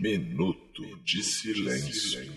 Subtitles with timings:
[0.00, 2.32] Minuto de silêncio.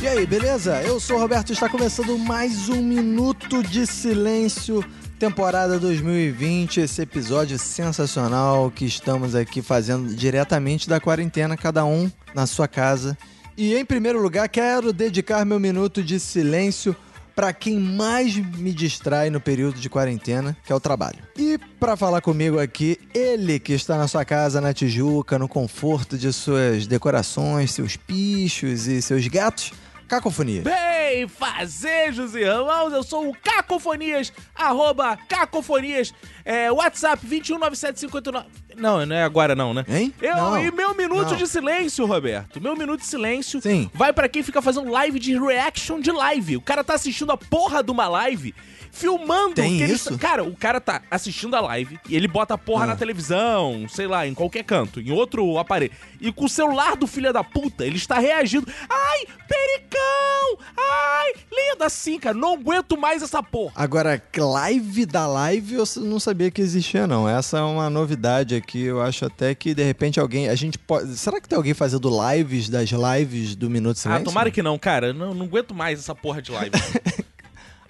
[0.00, 0.80] E aí, beleza?
[0.82, 4.84] Eu sou o Roberto e está começando mais um Minuto de Silêncio,
[5.18, 6.80] temporada 2020.
[6.80, 13.18] Esse episódio sensacional que estamos aqui fazendo diretamente da quarentena, cada um na sua casa.
[13.56, 16.94] E em primeiro lugar, quero dedicar meu minuto de silêncio
[17.34, 21.18] para quem mais me distrai no período de quarentena, que é o trabalho.
[21.36, 26.16] E para falar comigo aqui, ele que está na sua casa na Tijuca, no conforto
[26.16, 29.72] de suas decorações, seus pichos e seus gatos,
[30.08, 30.62] Cacofonia.
[30.62, 38.46] Bem, fazejos e irmãos, eu sou o Cacofonias, arroba Cacofonias, é, WhatsApp 219759...
[38.76, 39.84] Não, não é agora não, né?
[39.88, 40.14] Hein?
[40.22, 40.58] Eu, Não.
[40.58, 41.36] e meu minuto Não.
[41.36, 43.90] de silêncio, Roberto, meu minuto de silêncio Sim.
[43.92, 46.56] vai pra quem fica fazendo live de reaction de live.
[46.56, 48.54] O cara tá assistindo a porra de uma live,
[48.92, 49.54] filmando...
[49.54, 50.16] Tem que ele- isso?
[50.18, 52.88] Cara, o cara tá assistindo a live e ele bota a porra Ah.
[52.88, 55.92] na televisão, sei lá, em qualquer canto, em outro aparelho.
[56.20, 58.66] E com o celular do filho da puta, ele está reagindo.
[58.88, 60.58] Ai, pericão!
[60.76, 62.36] Ai, lindo assim, cara.
[62.36, 63.72] Não aguento mais essa porra.
[63.76, 67.28] Agora, live da live eu não sabia que existia, não.
[67.28, 68.82] Essa é uma novidade aqui.
[68.82, 70.48] Eu acho até que, de repente, alguém.
[70.48, 71.16] A gente pode.
[71.16, 74.22] Será que tem alguém fazendo lives das lives do Minuto de Silêncio?
[74.22, 75.12] Ah, tomara que não, cara.
[75.12, 76.70] Não, não aguento mais essa porra de live.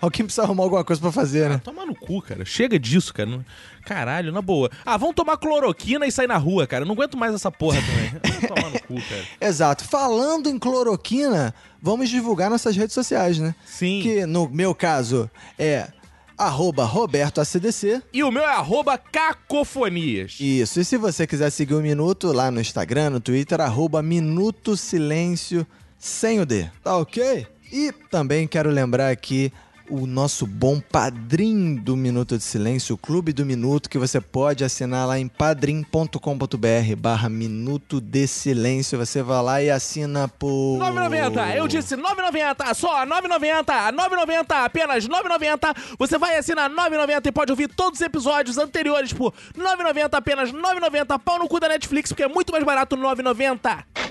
[0.01, 1.61] Alguém precisa arrumar alguma coisa pra fazer, ah, né?
[1.65, 2.45] toma no cu, cara.
[2.45, 3.29] Chega disso, cara.
[3.29, 3.45] Não-
[3.85, 4.71] Caralho, na boa.
[4.85, 6.85] Ah, vamos tomar cloroquina e sair na rua, cara.
[6.85, 8.21] Não aguento mais essa porra também.
[8.47, 9.25] Tomar no cu, cara.
[9.41, 9.85] Exato.
[9.85, 13.55] Falando em cloroquina, vamos divulgar nossas redes sociais, né?
[13.65, 14.01] Sim.
[14.03, 15.89] Que no meu caso é
[16.37, 18.03] arroba RobertoACDC.
[18.13, 20.37] E o meu é arroba cacofonias.
[20.39, 20.81] Isso.
[20.81, 25.67] E se você quiser seguir o Minuto lá no Instagram, no Twitter, arroba Minuto Silêncio
[25.99, 26.69] sem o D.
[26.85, 27.47] Tá ok?
[27.73, 29.53] E também quero lembrar aqui
[29.91, 34.65] o nosso bom padrinho do Minuto de Silêncio, o Clube do Minuto, que você pode
[34.65, 38.99] assinar lá em padrim.com.br barra Minuto de Silêncio.
[38.99, 40.79] Você vai lá e assina por...
[40.79, 41.57] 9,90.
[41.57, 42.75] Eu disse 9,90.
[42.75, 43.65] Só 9,90.
[43.93, 44.65] 9,90.
[44.65, 45.77] Apenas 9,90.
[45.99, 50.15] Você vai assinar 9,90 e pode ouvir todos os episódios anteriores por 9,90.
[50.15, 51.19] Apenas 9,90.
[51.21, 54.08] Pau no cu da Netflix, porque é muito mais barato 9,90.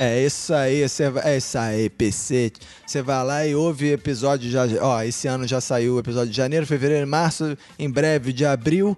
[0.00, 2.52] É isso aí, você é isso aí, PC.
[2.86, 4.64] Você vai lá e ouve episódio já.
[4.80, 8.96] Ó, esse ano já saiu o episódio de janeiro, fevereiro, março, em breve de abril.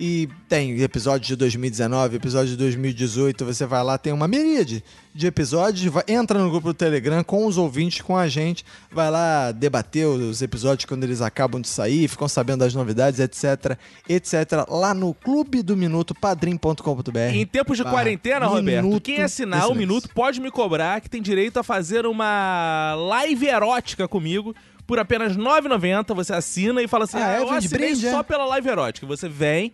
[0.00, 3.44] E tem episódio de 2019, episódio de 2018.
[3.44, 5.92] Você vai lá, tem uma miríade de episódios.
[5.92, 8.64] vai- entra no grupo do Telegram com os ouvintes, com a gente.
[8.92, 13.76] Vai lá debater os episódios quando eles acabam de sair, ficam sabendo das novidades, etc,
[14.08, 14.64] etc.
[14.68, 17.18] Lá no Clube do Minuto, padrim.com.br.
[17.32, 21.10] Em tempos de barra quarentena, Roberto, Minuto quem assinar o minuto pode me cobrar que
[21.10, 24.54] tem direito a fazer uma live erótica comigo.
[24.88, 27.38] Por apenas R$ 9,90 você assina e fala assim: Ah, ah, é?
[27.42, 28.22] eu assinei brinde, só é?
[28.24, 29.06] pela live erótica.
[29.06, 29.72] Você vem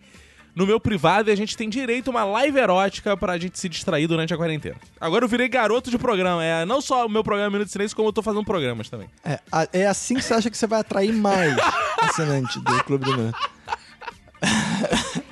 [0.53, 3.67] no meu privado e a gente tem direito a uma live erótica pra gente se
[3.69, 4.75] distrair durante a quarentena.
[4.99, 6.43] Agora eu virei garoto de programa.
[6.43, 9.07] É não só o meu programa Minuto de Silêncio, como eu tô fazendo programas também.
[9.23, 11.55] É, a- é assim que você acha que você vai atrair mais
[12.01, 13.49] assinante do Clube do Minuto.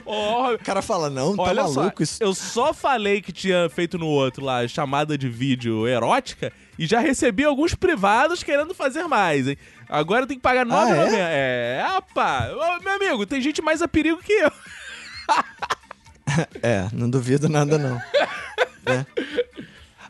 [0.05, 2.23] Ó, O cara fala, não, tá Olha maluco só, isso.
[2.23, 6.99] eu só falei que tinha feito no outro lá chamada de vídeo erótica e já
[6.99, 9.57] recebi alguns privados querendo fazer mais, hein?
[9.87, 11.13] Agora tem que pagar 9,90.
[11.13, 11.79] é?
[11.79, 12.49] é, rapá.
[12.51, 14.51] Ô, Meu amigo, tem gente mais a perigo que eu.
[16.63, 18.01] É, não duvido nada não.
[18.85, 19.05] Né?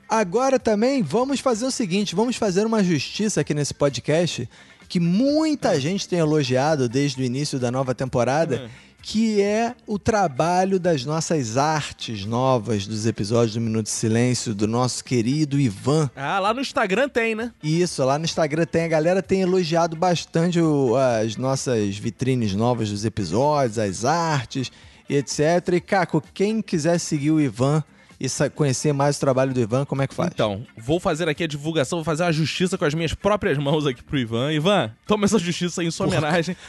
[0.07, 4.47] Agora também vamos fazer o seguinte, vamos fazer uma justiça aqui nesse podcast
[4.88, 8.69] que muita gente tem elogiado desde o início da nova temporada,
[9.06, 14.66] que é o trabalho das nossas artes novas dos episódios do Minuto de Silêncio do
[14.66, 16.09] nosso querido Ivan.
[16.16, 17.52] Ah, lá no Instagram tem, né?
[17.62, 22.90] Isso, lá no Instagram tem, a galera tem elogiado bastante o- as nossas vitrines novas
[22.90, 24.72] dos episódios, as artes
[25.09, 25.40] e etc.
[25.74, 27.84] E, Caco, quem quiser seguir o Ivan
[28.18, 30.30] e conhecer mais o trabalho do Ivan, como é que faz?
[30.34, 33.86] Então, vou fazer aqui a divulgação, vou fazer uma justiça com as minhas próprias mãos
[33.86, 34.54] aqui pro Ivan.
[34.54, 36.56] Ivan, toma essa justiça aí em sua homenagem.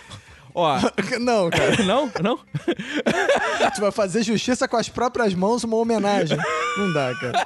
[0.55, 0.79] Ó,
[1.21, 2.11] Não, cara, não?
[2.23, 2.39] Não?
[3.75, 6.39] tu vai fazer justiça com as próprias mãos, uma homenagem.
[6.79, 7.45] Não dá, cara.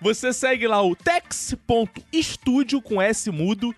[0.00, 3.74] Você segue lá o tex.studio com S mudo.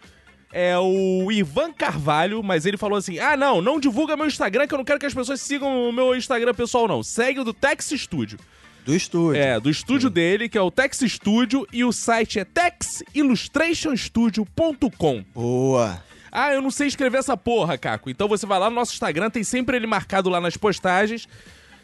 [0.53, 4.75] É o Ivan Carvalho, mas ele falou assim: ah, não, não divulga meu Instagram, que
[4.75, 7.03] eu não quero que as pessoas sigam o meu Instagram pessoal, não.
[7.03, 8.39] Segue o do Tex Studio.
[8.85, 9.35] Do estúdio.
[9.35, 15.25] É, do estúdio dele, que é o Tex Studio, e o site é texillustrationstudio.com.
[15.35, 16.01] Boa.
[16.35, 18.11] Ah, eu não sei escrever essa porra, Caco.
[18.11, 21.29] Então você vai lá no nosso Instagram, tem sempre ele marcado lá nas postagens.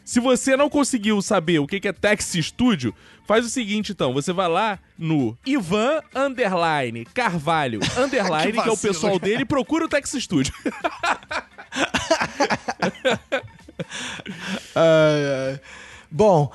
[0.04, 2.92] Se você não conseguiu saber o que que é Tex Studio,
[3.28, 8.76] faz o seguinte então, você vai lá no Ivan underline Carvalho underline, que, é o
[8.76, 9.24] pessoal cara.
[9.24, 10.52] dele, e procura o Tex Studio.
[14.74, 15.60] Ai, ai.
[16.10, 16.52] Bom,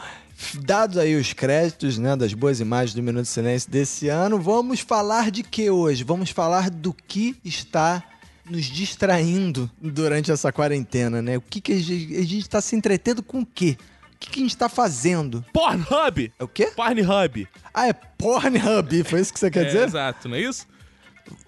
[0.53, 4.79] dados aí os créditos, né, das boas imagens do Minuto de Silêncio desse ano, vamos
[4.79, 6.03] falar de que hoje?
[6.03, 8.03] Vamos falar do que está
[8.49, 11.37] nos distraindo durante essa quarentena, né?
[11.37, 13.75] O que, que a gente está se entretendo com o quê?
[14.13, 15.43] O que, que a gente está fazendo?
[15.51, 16.31] Pornhub!
[16.39, 16.67] É o quê?
[16.75, 17.47] Pornhub.
[17.73, 19.87] Ah, é Pornhub, foi isso que você quer É, dizer?
[19.87, 20.67] Exato, não é isso?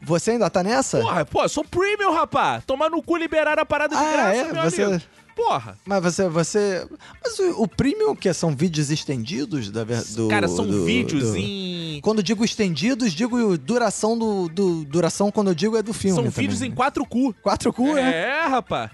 [0.02, 1.00] Você ainda tá nessa?
[1.00, 2.62] Porra, pô, sou premium, rapá.
[2.66, 4.52] Tomar no cu liberaram a parada de Ah, graça, é?
[4.54, 5.04] meu Você- amigo.
[5.38, 5.78] Porra.
[5.86, 6.86] Mas você, você...
[7.24, 10.28] Mas o, o premium, que são vídeos estendidos da ver- do...
[10.28, 12.02] Cara, são do- vídeos do- em...
[12.02, 16.16] Quando digo estendidos, digo duração do, do- duração quando eu digo é do filme.
[16.16, 16.68] São também, vídeos né?
[16.68, 17.34] em 4Cu.
[17.46, 18.14] 4Cu, né?
[18.16, 18.92] É, rapá.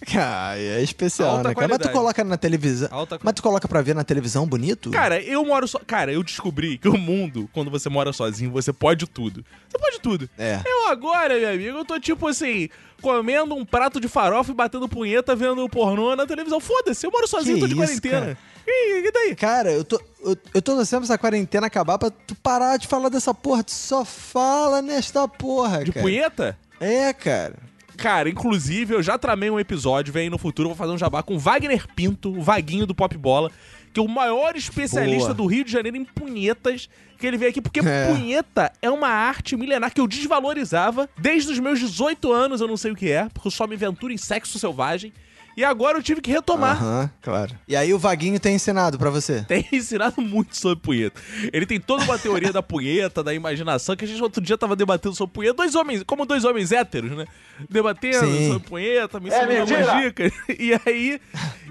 [0.18, 1.68] Ah, é especial, Alta né, cara?
[1.68, 2.88] Mas tu coloca na televisão.
[2.90, 4.90] Alta Mas tu coloca pra ver na televisão bonito?
[4.90, 5.78] Cara, eu moro só.
[5.86, 9.44] Cara, eu descobri que o mundo, quando você mora sozinho, você pode tudo.
[9.68, 10.28] Você pode tudo.
[10.38, 10.60] É.
[10.64, 12.68] Eu agora, meu amigo, eu tô tipo assim,
[13.00, 16.60] comendo um prato de farofa e batendo punheta vendo pornô na televisão.
[16.60, 18.20] Foda-se, eu moro sozinho, Que tô de isso, quarentena.
[18.20, 18.38] cara?
[18.68, 19.34] E, e daí?
[19.36, 23.08] Cara, eu tô, eu, eu tô torcendo essa quarentena acabar pra tu parar de falar
[23.08, 23.62] dessa porra.
[23.64, 26.04] Tu só fala nesta porra, De cara.
[26.04, 26.58] punheta?
[26.80, 27.54] É, cara.
[27.96, 31.22] Cara, inclusive, eu já tramei um episódio, vem aí no futuro, vou fazer um jabá
[31.22, 33.50] com Wagner Pinto, o Vaguinho do Pop Bola,
[33.92, 35.34] que é o maior especialista Boa.
[35.34, 36.88] do Rio de Janeiro em punhetas,
[37.18, 38.12] que ele veio aqui, porque É.
[38.12, 41.08] punheta é uma arte milenar que eu desvalorizava.
[41.16, 43.74] Desde os meus 18 anos eu não sei o que é, porque eu só me
[43.74, 45.12] aventuro em sexo selvagem.
[45.56, 46.76] E agora eu tive que retomar.
[46.76, 47.58] Aham, claro.
[47.66, 49.42] E aí o Vaguinho tem ensinado pra você?
[49.44, 51.18] Tem ensinado muito sobre punheta.
[51.50, 54.76] Ele tem toda uma teoria da punheta, da imaginação, que a gente outro dia tava
[54.76, 55.54] debatendo sobre punheta.
[55.56, 57.24] Dois homens, como dois homens héteros, né?
[57.70, 58.52] Debatendo Sim.
[58.52, 60.32] sobre punheta, me ensinou algumas dicas.
[60.58, 61.20] E aí,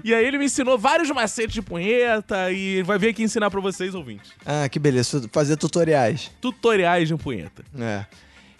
[0.04, 3.50] e aí ele me ensinou vários macetes de punheta e ele vai vir aqui ensinar
[3.50, 4.32] pra vocês, ouvintes.
[4.44, 5.28] Ah, que beleza.
[5.32, 6.30] Fazer tutoriais.
[6.40, 7.64] Tutoriais de punheta.
[7.78, 8.04] É.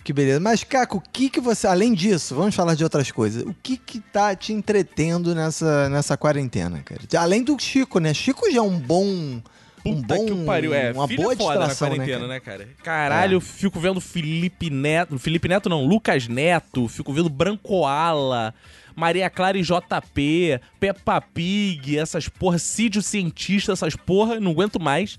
[0.07, 0.39] Que beleza.
[0.39, 1.67] Mas, Caco, o que que você...
[1.67, 3.43] Além disso, vamos falar de outras coisas.
[3.43, 7.01] O que que tá te entretendo nessa, nessa quarentena, cara?
[7.19, 8.15] Além do Chico, né?
[8.15, 9.05] Chico já é um bom...
[9.05, 9.43] um
[9.83, 10.27] Puta bom...
[10.27, 10.73] que pariu.
[10.73, 12.29] É, uma filho boa é foda na quarentena, cara?
[12.29, 12.69] né, cara?
[12.85, 15.19] Caralho, eu fico vendo Felipe Neto.
[15.19, 16.87] Felipe Neto não, Lucas Neto.
[16.87, 18.55] Fico vendo Brancoala.
[18.95, 25.19] Maria Clara e JP, Peppa Pig, essas porra, Cídio Cientista, essas porra, não aguento mais.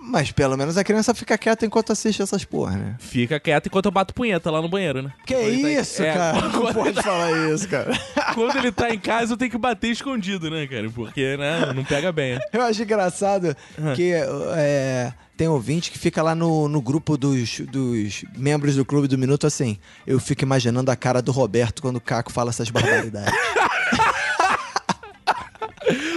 [0.00, 2.94] Mas pelo menos a criança fica quieta enquanto assiste essas porra, né?
[2.98, 5.12] Fica quieto enquanto eu bato punheta lá no banheiro, né?
[5.26, 6.40] Que Quando tá em- isso, É, cara?
[6.42, 7.92] Não Quando, pode falar isso, cara.
[8.34, 10.88] quando ele tá em casa, eu tenho que bater escondido, né, cara?
[10.90, 12.38] Porque, né, não pega bem.
[12.52, 13.56] Eu acho engraçado
[13.96, 14.12] que
[14.54, 19.18] é, tem ouvinte que fica lá no, no grupo dos, dos membros do Clube do
[19.18, 19.76] Minuto assim.
[20.06, 23.32] Eu fico imaginando a cara do Roberto quando o Caco fala essas barbaridades.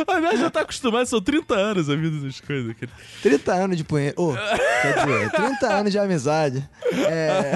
[0.08, 2.92] Aliás, já tá acostumado, são 30 anos a vida dessas coisas, cara.
[3.22, 4.22] 30 anos de punheta.
[4.22, 6.70] Oh, quer dizer, 30 anos de amizade.
[6.92, 7.54] É,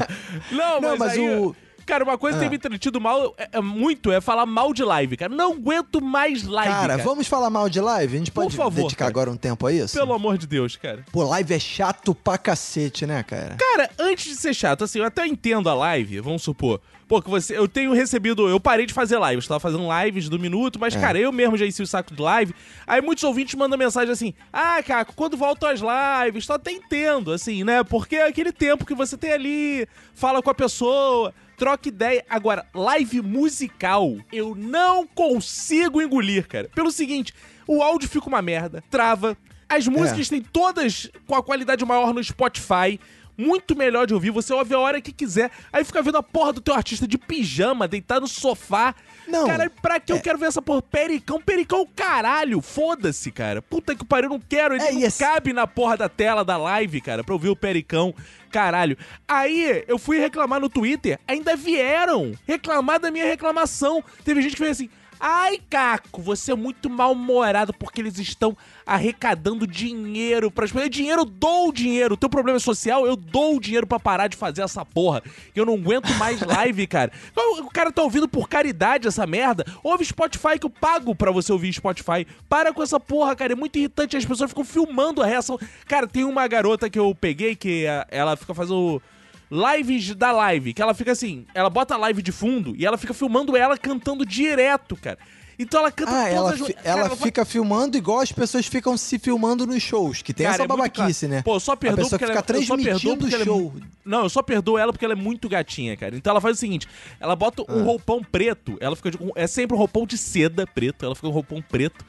[0.52, 1.54] Não, Não, mas, mas aí, o-
[1.88, 4.84] Cara, uma coisa que tem me entretido mal é, é muito é falar mal de
[4.84, 5.34] live, cara.
[5.34, 7.02] Não aguento mais live, cara, cara.
[7.02, 8.14] vamos falar mal de live?
[8.14, 9.10] A gente pode favor, dedicar cara.
[9.10, 9.96] agora um tempo a isso?
[9.96, 11.02] Pelo amor de Deus, cara.
[11.10, 13.56] Pô, live é chato pra cacete, né, cara?
[13.56, 16.78] Cara, antes de ser chato, assim, eu até entendo a live, vamos supor.
[17.08, 17.56] Pô, que você.
[17.56, 18.46] Eu tenho recebido.
[18.50, 21.00] Eu parei de fazer lives, tava fazendo lives do minuto, mas, É.
[21.00, 22.54] cara, eu mesmo já enchi o saco de live.
[22.86, 26.46] Aí muitos ouvintes mandam mensagem assim: Ah, Caco, quando voltam as lives?
[26.46, 27.82] Tô até entendo, assim, né?
[27.82, 31.32] Porque é aquele tempo que você tem ali, fala com a pessoa.
[31.58, 32.24] Troca ideia.
[32.30, 36.70] Agora, live musical, eu não consigo engolir, cara.
[36.74, 37.34] Pelo seguinte,
[37.66, 39.36] o áudio fica uma merda, trava.
[39.68, 42.98] As músicas têm todas com a qualidade maior no Spotify.
[43.36, 45.50] Muito melhor de ouvir, você ouve a hora que quiser.
[45.72, 48.92] Aí fica vendo a porra do teu artista de pijama, deitado no sofá.
[49.28, 50.82] Não, Cara, pra que eu é- quero ver essa porra?
[50.82, 52.60] Pericão, pericão, caralho.
[52.60, 53.62] Foda-se, cara.
[53.62, 54.74] Puta que pariu, eu não quero.
[54.74, 57.54] Ele É, não esse- cabe na porra da tela da live, cara, pra ouvir o
[57.54, 58.12] pericão.
[58.50, 58.96] Caralho.
[59.26, 64.02] Aí, eu fui reclamar no Twitter, ainda vieram reclamar da minha reclamação.
[64.24, 64.90] Teve gente que fez assim.
[65.20, 68.56] Ai, Caco, você é muito mal-humorado porque eles estão
[68.86, 70.90] arrecadando dinheiro para as pessoas.
[70.90, 72.14] Dinheiro, eu dou o dinheiro.
[72.14, 75.22] O teu problema é social, eu dou o dinheiro pra parar de fazer essa porra.
[75.54, 77.12] Eu não aguento mais live, cara.
[77.36, 79.64] O o cara tá ouvindo por caridade essa merda.
[79.82, 82.26] Ouve Spotify que eu pago pra você ouvir Spotify.
[82.48, 83.52] Para com essa porra, cara.
[83.52, 84.16] É muito irritante.
[84.16, 85.58] As pessoas ficam filmando a reação.
[85.86, 89.02] Cara, tem uma garota que eu peguei que ah, ela fica fazendo
[89.50, 92.98] lives da live, que ela fica assim, ela bota a live de fundo e ela
[92.98, 95.18] fica filmando ela cantando direto, cara.
[95.60, 99.66] Então ela canta Ah, ela, ela vai- fica filmando igual as pessoas ficam se filmando
[99.66, 101.42] nos shows, que tem Cara, essa é babaquice, né?
[101.42, 103.44] Pô, eu só perdoo a porque fica ela, é- só perdoo transmitindo o ela é
[103.44, 103.60] show.
[103.74, 106.16] mu- Não, eu só perdoo ela porque ela é muito gatinha, cara.
[106.16, 106.86] Então ela faz o seguinte:
[107.18, 107.72] ela bota Ah.
[107.74, 111.26] um roupão preto, ela fica de- é sempre um roupão de seda preto, ela fica
[111.26, 112.04] um roupão preto.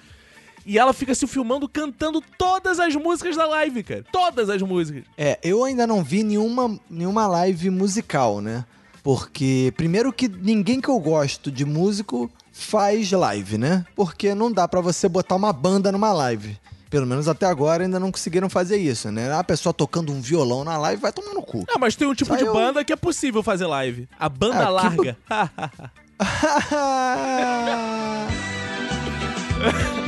[0.65, 4.05] E ela fica se filmando cantando todas as músicas da live, cara.
[4.11, 5.03] Todas as músicas.
[5.17, 8.65] É, eu ainda não vi nenhuma, nenhuma live musical, né?
[9.01, 13.85] Porque, primeiro que ninguém que eu gosto de músico faz live, né?
[13.95, 16.57] Porque não dá pra você botar uma banda numa live.
[16.89, 19.31] Pelo menos até agora ainda não conseguiram fazer isso, né?
[19.33, 21.63] A pessoa tocando um violão na live vai tomar no cu.
[21.67, 24.07] Não, mas tem um tipo Só de eu- banda que é possível fazer live.
[24.19, 25.17] A banda Ah, que larga.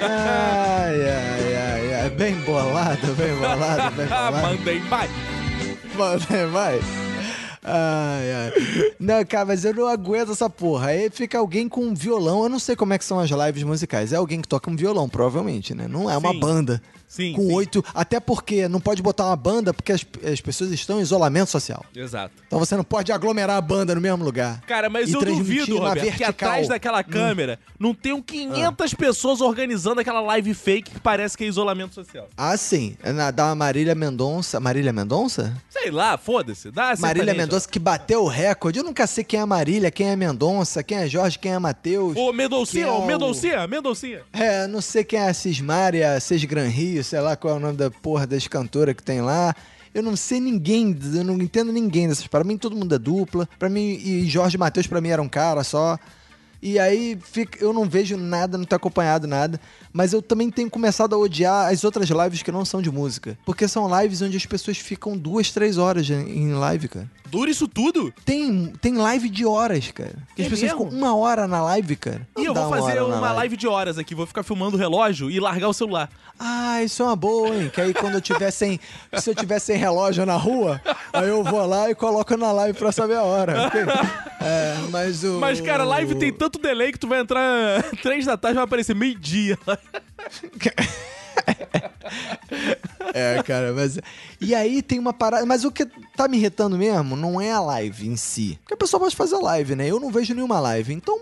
[0.00, 2.10] ai, ai, ai, ai.
[2.10, 4.42] Bem bolado, bem bolado, bem bolado.
[4.42, 5.08] Mandei, vai.
[5.96, 6.80] Vai, vai.
[7.64, 8.52] Ai, ai.
[9.00, 10.88] Não, cara, mas eu não aguento essa porra.
[10.88, 12.44] Aí fica alguém com um violão.
[12.44, 14.12] Eu não sei como é que são as lives musicais.
[14.12, 15.86] É alguém que toca um violão, provavelmente, né?
[15.88, 16.40] Não é uma Sim.
[16.40, 16.82] banda.
[17.08, 17.84] Sim, Com oito.
[17.94, 21.84] Até porque não pode botar uma banda porque as, as pessoas estão em isolamento social.
[21.94, 22.34] Exato.
[22.46, 24.60] Então você não pode aglomerar a banda no mesmo lugar.
[24.66, 30.20] Cara, mas eu duvido, Roberto, que atrás daquela câmera não tenham 500 pessoas organizando aquela
[30.20, 32.28] live fake que parece que é isolamento social.
[32.36, 32.96] Ah, sim.
[33.02, 34.58] É na, da Marília Mendonça.
[34.60, 35.54] Marília Mendonça?
[35.70, 36.70] Sei lá, foda-se.
[36.98, 37.34] Marília.
[37.34, 38.78] Mendonça que bateu o recorde.
[38.78, 42.16] Eu nunca sei quem é Marília, quem é Mendonça, quem é Jorge, quem é Matheus.
[42.16, 44.22] Ô, Mendoncinha, é ô, o- Mendoncinha, Mendoncinha.
[44.32, 47.76] É, não sei quem é a Cismária, Cisgran Rio, sei lá qual é o nome
[47.76, 49.54] da porra das cantoras que tem lá.
[49.94, 52.26] Eu não sei ninguém, eu não entendo ninguém dessas.
[52.26, 53.48] Para mim todo mundo é dupla.
[53.58, 55.98] Para mim e Jorge Matheus para mim era um cara só.
[56.62, 59.60] E aí fica, eu não vejo nada, não tenho acompanhado nada.
[59.92, 63.38] Mas eu também tenho começado a odiar as outras lives que não são de música.
[63.44, 67.10] Porque são lives onde as pessoas ficam duas, três horas em live, cara.
[67.28, 68.12] Dura isso tudo?
[68.24, 70.14] Tem, tem live de horas, cara.
[70.36, 70.84] Que as É pessoas mesmo?
[70.84, 72.26] ficam uma hora na live, cara.
[72.36, 74.14] Não e eu vou fazer na uma live de horas aqui.
[74.14, 76.08] Vou ficar filmando o relógio e largar o celular.
[76.38, 77.70] Ah, isso é uma boa, hein?
[77.72, 78.78] Que aí quando eu tiver sem.
[79.18, 80.80] se eu tiver sem relógio na rua,
[81.12, 83.66] aí eu vou lá e coloco na live pra saber a hora.
[83.66, 83.80] ok?
[84.48, 85.40] É, mas o.
[85.40, 88.64] Mas, cara, live tem tanto delay que tu vai entrar três da tarde e vai
[88.64, 89.58] aparecer meio-dia.
[93.14, 93.98] É, cara, mas.
[94.40, 95.44] E aí tem uma parada.
[95.46, 95.86] Mas o que
[96.16, 98.58] tá me irritando mesmo não é a live em si.
[98.62, 99.88] Porque a pessoa pode fazer live, né?
[99.90, 100.92] Eu não vejo nenhuma live.
[100.92, 101.20] Então,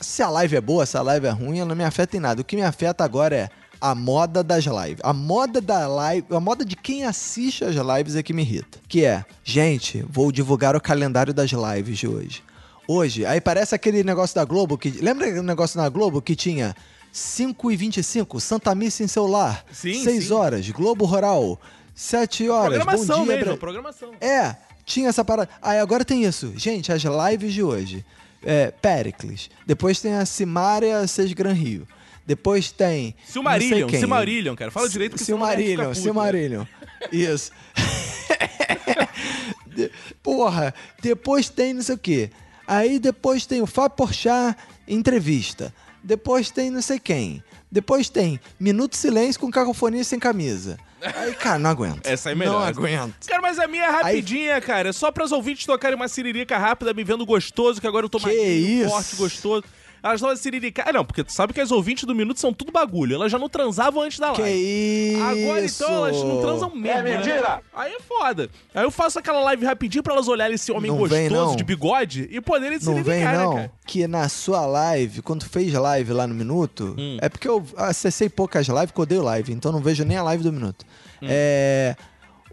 [0.00, 2.20] se a live é boa, se a live é ruim, ela não me afeta em
[2.20, 2.42] nada.
[2.42, 3.48] O que me afeta agora é
[3.80, 5.00] a moda das lives.
[5.02, 8.78] A moda da live, a moda de quem assiste as lives é que me irrita.
[8.88, 12.44] Que é, gente, vou divulgar o calendário das lives de hoje.
[12.88, 14.90] Hoje, aí parece aquele negócio da Globo que.
[14.90, 16.74] Lembra aquele negócio na Globo que tinha
[17.12, 19.64] 5 e 25, Santa Missa em seu lar.
[19.72, 20.32] Sim, 6 sim.
[20.32, 21.60] horas, Globo Rural.
[21.94, 23.32] 7 horas, programação bom dia.
[23.34, 24.10] mesmo, Bra- programação.
[24.20, 25.48] É, tinha essa parada.
[25.60, 26.52] Aí agora tem isso.
[26.56, 28.04] Gente, as lives de hoje.
[28.44, 29.48] É, Pericles.
[29.66, 31.86] Depois tem a Simária Seis Gran Rio.
[32.26, 33.14] Depois tem.
[33.24, 33.88] Silmarillion.
[33.88, 34.70] Silmarillion, cara.
[34.70, 36.02] Fala direito que Silmarillion, puto, né?
[36.02, 36.64] Silmarillion.
[37.12, 37.52] Isso.
[39.66, 39.90] De-
[40.22, 42.30] Porra, depois tem não sei o quê.
[42.72, 44.56] Aí depois tem o Fábio Porchat
[44.88, 45.74] entrevista.
[46.02, 47.44] Depois tem não sei quem.
[47.70, 50.78] Depois tem Minuto Silêncio com cacofonia sem camisa.
[51.02, 52.06] Aí, cara, não aguento.
[52.06, 52.52] Essa é melhor.
[52.52, 53.26] Não aguento.
[53.26, 54.88] Cara, mas a minha é rapidinha, cara.
[54.88, 58.18] É só pras ouvintes tocarem uma siririca rápida, me vendo gostoso, que agora eu tô
[58.18, 58.88] Que isso?
[58.88, 59.64] forte, gostoso.
[60.02, 60.84] Elas uma siririca...
[60.86, 63.14] Ah, não, porque tu sabe que as ouvintes do Minuto são tudo bagulho.
[63.14, 65.14] Elas já não transavam antes da Que live.
[65.14, 65.22] isso?
[65.22, 66.86] Agora então elas não transam mesmo.
[67.08, 67.60] É mentira!
[67.74, 68.50] Aí é foda.
[68.74, 71.56] Aí eu faço aquela live rapidinho pra elas olharem esse homem Não vem, gostoso não.
[71.56, 73.54] de bigode e poderem se Não vem, né, não.
[73.54, 73.72] cara?
[73.86, 77.18] que na sua live, quando fez live lá no Minuto, Hum.
[77.20, 80.22] é porque eu acessei poucas lives, que eu odeio live, então não vejo nem a
[80.22, 80.84] live do Minuto.
[81.22, 81.26] Hum.
[81.30, 81.94] É.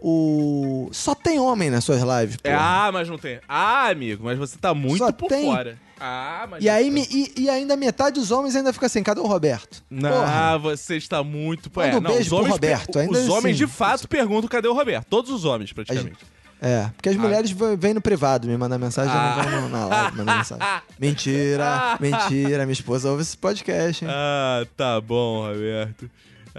[0.02, 0.88] O.
[0.92, 3.38] Só tem homem nas suas lives, ah, mas não tem.
[3.48, 5.78] Ah, amigo, mas você tá muito Só por tem- fora.
[6.00, 6.64] Ah, mas.
[6.64, 9.82] E aí, me- e, e ainda metade dos homens ainda fica assim, cadê o Roberto?
[9.90, 10.58] Não, Porra.
[10.58, 11.70] você está muito.
[11.74, 13.66] Manda É, um não, beijo homens, Roberto, ainda os homens assim.
[13.66, 15.06] de fato perguntam cadê o Roberto.
[15.10, 16.16] Todos os homens, praticamente.
[16.62, 19.42] É, porque as mulheres v- vêm no privado me mandar mensagem, Ah.
[19.50, 20.66] não vão na live mandar mensagem.
[20.98, 24.10] Mentira, mentira, minha esposa ouve esse podcast, hein?
[24.12, 26.10] Ah, tá bom, Roberto.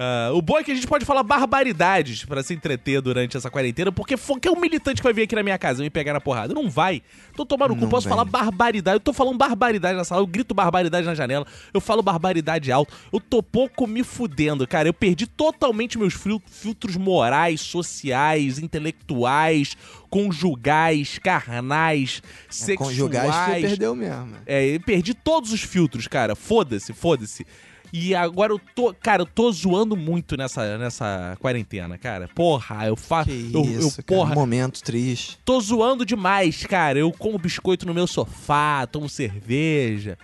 [0.03, 3.51] Ah, o bom é que a gente pode falar barbaridades pra se entreter durante essa
[3.51, 5.91] quarentena, porque que é um militante que vai vir aqui na minha casa e me
[5.91, 6.55] pegar na porrada.
[6.55, 7.03] Não vai.
[7.35, 8.95] Tô tomando cu, posso falar barbaridade.
[8.95, 12.91] Eu tô falando barbaridade na sala, eu grito barbaridade na janela, eu falo barbaridade alto.
[13.13, 14.89] Eu tô pouco me fudendo, cara.
[14.89, 19.77] Eu perdi totalmente meus fil- filtros morais, sociais, intelectuais,
[20.09, 22.89] conjugais, carnais, sexuais.
[22.89, 24.35] Conjugais você perdeu mesmo.
[24.47, 26.35] É, eu perdi todos os filtros, cara.
[26.35, 27.45] Foda-se, foda-se.
[27.93, 32.29] E agora eu tô, cara, eu tô zoando muito nessa, nessa quarentena, cara.
[32.33, 33.29] Porra, eu faço.
[33.29, 35.37] Que Eu, isso, eu, cara, porra, um momento triste.
[35.43, 36.97] tô zoando demais, cara.
[36.99, 40.17] Eu como biscoito no meu sofá, tomo cerveja.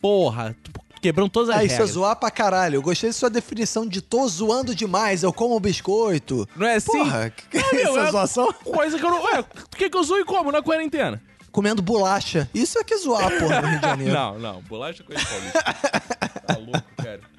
[0.00, 0.54] porra,
[1.00, 1.90] quebrando todas as Ah, isso é regras.
[1.92, 2.76] zoar pra caralho.
[2.76, 6.46] Eu gostei de sua definição de tô zoando demais, eu como biscoito.
[6.56, 6.92] Não é assim?
[6.92, 8.52] Porra, que, que Não, é meu, essa é zoação?
[8.52, 9.22] Coisa que eu não.
[9.24, 11.22] Ué, o que, que eu sou e como na quarentena?
[11.50, 12.50] Comendo bolacha.
[12.52, 14.12] Isso é que zoar, porra, no Rio de Janeiro.
[14.18, 15.62] Não, não, bolacha é coisa paulista.
[16.46, 16.93] tá louco, cara.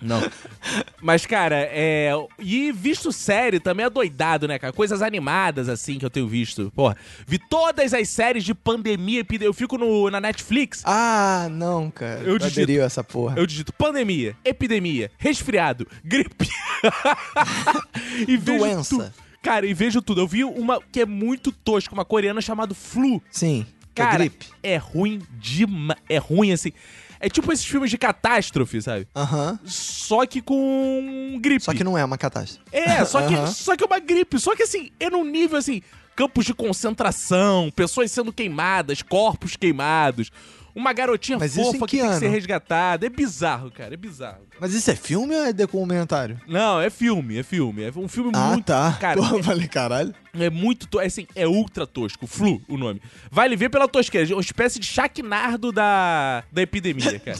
[0.05, 0.21] Não.
[1.01, 2.11] Mas, cara, é.
[2.39, 4.71] E visto série também é doidado, né, cara?
[4.71, 6.71] Coisas animadas, assim, que eu tenho visto.
[6.75, 6.95] Porra,
[7.27, 9.49] vi todas as séries de pandemia, epidemia.
[9.49, 10.81] Eu fico no, na Netflix.
[10.85, 12.21] Ah, não, cara.
[12.21, 12.71] Eu Eu digito.
[12.81, 13.35] essa porra.
[13.37, 16.47] Eu digito pandemia, epidemia, resfriado, gripe.
[18.27, 18.89] e vejo Doença.
[18.89, 19.13] tudo.
[19.41, 20.21] Cara, e vejo tudo.
[20.21, 23.21] Eu vi uma que é muito tosca, uma coreana chamada Flu.
[23.29, 23.65] Sim.
[23.81, 24.47] é Cara, gripe.
[24.63, 25.99] é ruim demais.
[26.09, 26.71] É ruim, assim.
[27.25, 29.07] É tipo esses filmes de catástrofe, sabe?
[29.15, 29.57] Aham.
[29.65, 31.63] Só que com gripe.
[31.63, 32.61] Só que não é uma catástrofe.
[32.71, 33.47] É, só que, Aham.
[33.47, 34.39] só que é uma gripe.
[34.39, 35.81] Só que assim, é num nível assim,
[36.15, 40.31] campos de concentração, pessoas sendo queimadas, corpos queimados.
[40.75, 42.33] Uma garotinha Mas isso fofa que, que tem que ser ano?
[42.35, 43.05] resgatada.
[43.05, 43.93] É bizarro, cara.
[43.93, 44.41] É bizarro.
[44.59, 46.39] Mas isso é filme ou é documentário?
[46.47, 47.83] Não, é filme, é filme.
[47.83, 48.65] É um filme Ah, muito.
[48.65, 48.97] tá.
[48.99, 50.13] Cara, eu falei, caralho.
[50.37, 50.85] é muito.
[50.87, 50.99] To...
[50.99, 52.27] É, assim, é ultra tosco.
[52.27, 53.01] Flu, o nome.
[53.31, 54.35] Vale ver pela tosqueira.
[54.35, 57.39] Uma espécie de chaquinardo da, da epidemia, cara.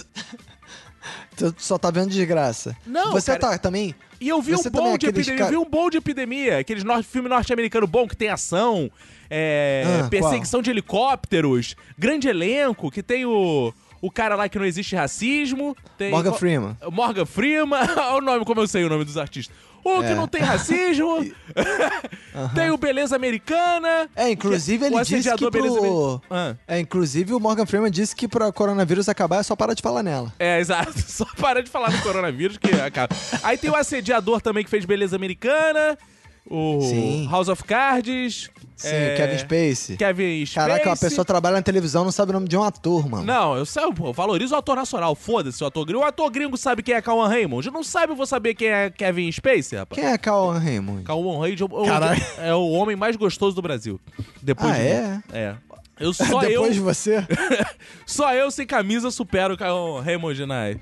[1.35, 2.75] Tu só tá vendo desgraça.
[2.85, 3.53] Não, Você cara.
[3.53, 3.93] tá também.
[4.21, 5.37] E eu vi Você um também é bom de epidemia.
[5.39, 6.57] ca- Eu vi um bom de epidemia.
[6.59, 8.89] Aqueles nor filme norte-americano bom que tem ação,
[9.29, 13.73] é, Ah, perseguição de helicópteros, grande elenco, que tem o.
[14.01, 15.75] O cara lá que não existe racismo.
[15.97, 16.77] Tem Morgan qual- Freeman.
[16.91, 17.79] Morgan Freeman.
[17.97, 19.55] Olha o nome, como eu sei o nome dos artistas.
[19.85, 20.15] O que É.
[20.15, 21.23] não tem racismo.
[22.55, 24.09] tem o Beleza Americana.
[24.15, 25.63] É, inclusive ele disse que pro...
[25.63, 26.21] Americana.
[26.27, 26.55] Ah.
[26.67, 30.01] É, inclusive o Morgan Freeman disse que pra coronavírus acabar é só parar de falar
[30.01, 30.33] nela.
[30.39, 30.93] É, exato.
[31.05, 33.15] Só para de falar do coronavírus que acaba.
[33.43, 35.97] Aí tem o assediador também que fez Beleza Americana.
[36.47, 37.27] O Sim.
[37.29, 38.49] House of Cards.
[38.75, 39.97] Sim, é, Kevin Spacey.
[39.97, 40.69] Kevin Spacey.
[40.69, 43.23] Caraca, uma pessoa trabalha na televisão não sabe o nome de um ator, mano.
[43.23, 45.15] Não, eu, sei, eu valorizo o ator nacional.
[45.15, 46.01] Foda-se o ator gringo.
[46.01, 47.71] O ator gringo sabe quem é Cauan Raymond.
[47.71, 49.99] Não sabe, eu vou saber quem é Kevin Spacey, rapaz.
[49.99, 51.03] Quem é Cauan Raymond?
[51.03, 52.25] Cauan Raymond é Caralho.
[52.39, 53.99] é o homem mais gostoso do Brasil.
[54.41, 55.19] Depois Ah, de é?
[55.33, 55.55] É.
[55.99, 57.25] Eu, só, Depois eu, de você?
[58.05, 60.75] só eu sem camisa supero o Raymond na...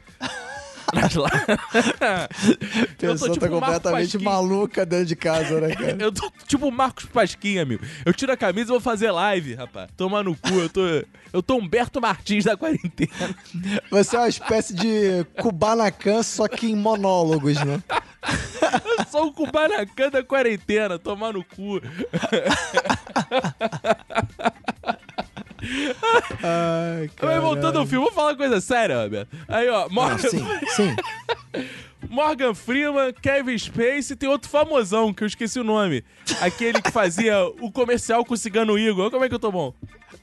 [0.88, 2.28] A
[2.98, 5.98] pessoa tá tipo Marco completamente maluca dentro de casa, né, cara?
[6.00, 7.84] Eu tô tipo o Marcos Pasquim, amigo.
[8.06, 9.90] Eu tiro a camisa e vou fazer live, rapaz.
[9.96, 10.82] Tomar no cu, eu tô.
[11.32, 13.36] Eu tô Humberto Martins da quarentena.
[13.90, 17.82] Você é uma espécie de Kubanacan, só que em monólogos, né?
[18.98, 21.82] Eu sou o Kubanacan da quarentena, tomar no cu.
[26.44, 29.30] Ai, Mas voltando ao filme, vou falar uma coisa séria, Roberto.
[29.48, 30.46] Aí, ó, Morgan, sim,
[30.76, 30.96] sim.
[32.10, 36.04] Morgan Freeman, Kevin Spacey, tem outro famosão que eu esqueci o nome.
[36.42, 39.04] Aquele que fazia o comercial com o Cigano Igor.
[39.04, 39.74] Olha Como é que eu tô bom?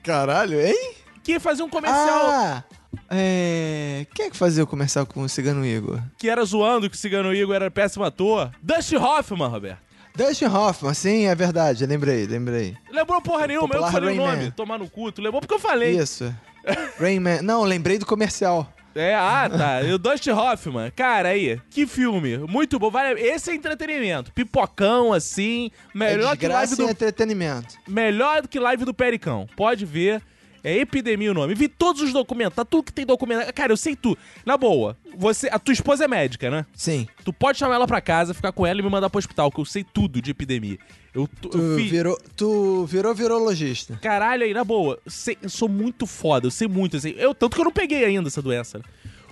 [0.03, 0.95] Caralho, hein?
[1.23, 2.65] Que fazia um comercial Ah!
[3.09, 4.07] É...
[4.15, 6.01] Quem é que fazia o comercial com o Cigano Igor?
[6.19, 8.51] que era zoando que o Cigano Igor era péssimo ator.
[8.63, 9.90] Dustin Hoffman, Roberto.
[10.15, 12.77] Dustin Hoffman, sim, é verdade, lembrei, lembrei.
[12.91, 14.45] Lembrou porra nenhuma, eu falei o Rain nome.
[14.45, 14.51] Man.
[14.51, 15.97] Tomar no cu, tu lembrou porque eu falei.
[15.99, 16.35] Isso.
[16.99, 17.43] Rayman.
[17.43, 18.71] Não, lembrei do comercial.
[18.95, 19.83] É, ah, tá.
[19.83, 20.91] E o Dustin Hoffman.
[20.91, 22.39] Cara, aí, que filme.
[22.39, 22.91] Muito bom.
[22.91, 23.21] Vale...
[23.21, 24.33] Esse é entretenimento.
[24.33, 25.71] Pipocão, assim.
[25.95, 26.89] Melhor é que live do...
[26.89, 27.77] entretenimento.
[27.87, 29.47] Melhor do que live do Pericão.
[29.57, 30.21] Pode ver.
[30.63, 31.55] É Epidemia o nome.
[31.55, 33.53] Vi todos os documentários, tudo que tem documentário.
[33.53, 34.17] Cara, eu sei tu.
[34.45, 36.67] Na boa, você, a tua esposa é médica, né?
[36.75, 37.07] Sim.
[37.25, 39.61] Tu pode chamar ela pra casa, ficar com ela e me mandar pro hospital, que
[39.61, 40.79] eu sei tudo de epidemia.
[41.15, 43.99] Eu, tu, eu fiz- virou, tu virou virologista.
[44.01, 47.15] Caralho, aí, na boa, sei- eu sou muito foda, eu sei muito, assim.
[47.17, 48.85] Eu, tanto que eu não peguei ainda essa doença, né?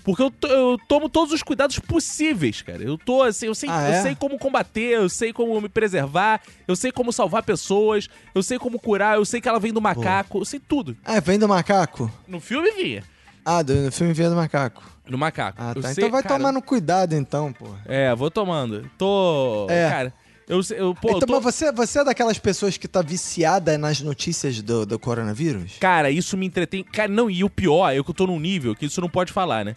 [0.08, 2.82] Porque eu, eu tomo todos os cuidados possíveis, cara.
[2.82, 4.02] Eu tô assim, eu sei, Ah, eu é?
[4.02, 8.58] sei como combater, eu sei como me preservar, eu sei como salvar pessoas, eu sei
[8.58, 10.96] como curar, eu sei que ela vem do macaco, eu sei tudo.
[11.04, 12.10] Ah, vem do macaco?
[12.26, 13.04] No filme vinha.
[13.44, 14.82] Ah, no filme vem do macaco.
[15.06, 15.58] No macaco.
[15.60, 15.92] Ah, Eu tá.
[15.92, 17.78] sei, então vai cara, tomando cuidado, então, porra.
[17.84, 18.90] É, vou tomando.
[18.96, 19.66] Tô.
[19.68, 19.90] É.
[19.90, 20.14] Cara,
[20.48, 21.34] eu, eu, pô, eu então, tô...
[21.34, 25.72] mas você, você é daquelas pessoas que tá viciada nas notícias do, do coronavírus?
[25.78, 26.82] Cara, isso me entretém.
[26.82, 29.30] Cara, não, e o pior é que eu tô num nível que isso não pode
[29.34, 29.74] falar, né?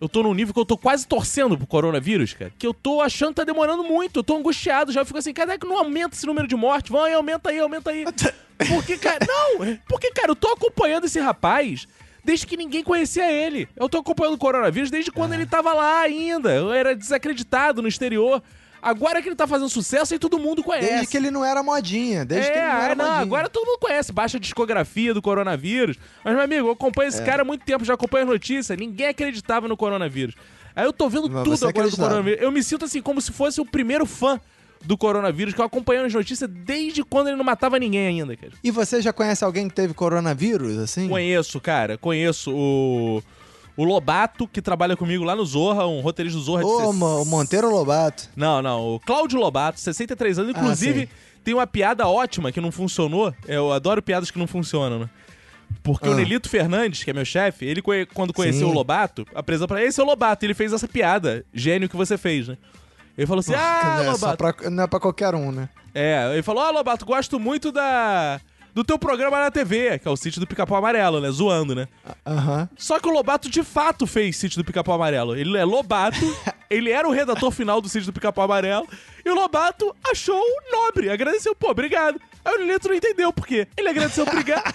[0.00, 2.50] Eu tô num nível que eu tô quase torcendo pro coronavírus, cara.
[2.58, 4.20] Que eu tô achando que tá demorando muito.
[4.20, 5.02] Eu tô angustiado já.
[5.02, 6.90] Eu fico assim, cadê que não aumenta esse número de mortes?
[6.90, 8.04] Vai, aumenta aí, aumenta aí.
[8.68, 9.76] Porque, cara, não!
[9.86, 11.86] Porque, cara, eu tô acompanhando esse rapaz
[12.24, 13.68] desde que ninguém conhecia ele.
[13.76, 16.50] Eu tô acompanhando o coronavírus desde quando ele tava lá ainda.
[16.54, 18.42] Eu era desacreditado no exterior.
[18.82, 20.88] Agora que ele tá fazendo sucesso, aí todo mundo conhece.
[20.88, 22.24] Desde que ele não era modinha.
[22.24, 23.22] Desde é, que ele não era ah, não, modinha.
[23.22, 25.96] agora todo mundo conhece, baixa a discografia do coronavírus.
[26.24, 27.08] Mas, meu amigo, eu acompanho É.
[27.08, 30.34] esse cara há muito tempo, já acompanho as notícias, ninguém acreditava no coronavírus.
[30.74, 32.08] Aí eu tô vendo Mas tudo agora do acreditava.
[32.08, 32.42] coronavírus.
[32.42, 34.40] Eu me sinto assim, como se fosse o primeiro fã
[34.82, 38.52] do coronavírus, que eu acompanhando as notícias desde quando ele não matava ninguém ainda, cara.
[38.64, 41.06] E você já conhece alguém que teve coronavírus, assim?
[41.08, 43.22] Conheço, cara, conheço o.
[43.76, 47.70] O Lobato, que trabalha comigo lá no Zorra, um roteirista do Zorra Ô, Mo- Monteiro
[47.70, 48.28] Lobato.
[48.36, 50.52] Não, não, o Cláudio Lobato, 63 anos.
[50.54, 51.08] Ah, Inclusive, sim.
[51.44, 53.32] tem uma piada ótima que não funcionou.
[53.46, 55.10] Eu adoro piadas que não funcionam, né?
[55.82, 56.16] Porque o Ah.
[56.16, 57.80] Nelito Fernandes, que é meu chefe, ele
[58.12, 58.72] quando conheceu Sim.
[58.72, 60.44] o Lobato, apresentou pra ele, esse é o Lobato.
[60.44, 62.58] Ele fez essa piada, gênio que você fez, né?
[63.16, 64.36] Ele falou assim, ah, não, é Lobato.
[64.36, 65.68] pra- não é pra qualquer um, né?
[65.94, 68.40] É, ele falou, ah, Lobato, gosto muito da...
[68.74, 71.30] Do teu programa na TV, que é o Sítio do Pica-Pau Amarelo, né?
[71.30, 71.88] Zoando, né?
[72.26, 72.68] Aham.
[72.76, 75.36] Só que o Lobato de fato fez Sítio do Pica-Pau Amarelo.
[75.36, 76.18] Ele é Lobato,
[76.70, 78.86] ele era o redator final do Sítio do Pica-Pau Amarelo,
[79.24, 82.20] e o Lobato achou nobre, agradeceu, pô, obrigado.
[82.44, 83.66] Aí o Nelito não entendeu por quê.
[83.76, 84.74] Ele agradeceu, obrigado.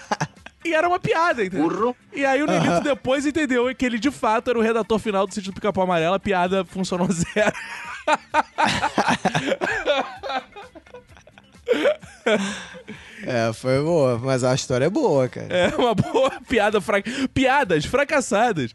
[0.64, 1.96] E era uma piada, entendeu?
[2.12, 5.32] E aí o Nelito depois entendeu que ele de fato era o redator final do
[5.32, 7.52] Sítio do Pica-Pau Amarelo, a piada funcionou zero.
[13.26, 15.48] É, foi boa, mas a história é boa, cara.
[15.52, 17.10] É uma boa piada fraca.
[17.34, 18.72] Piadas fracassadas.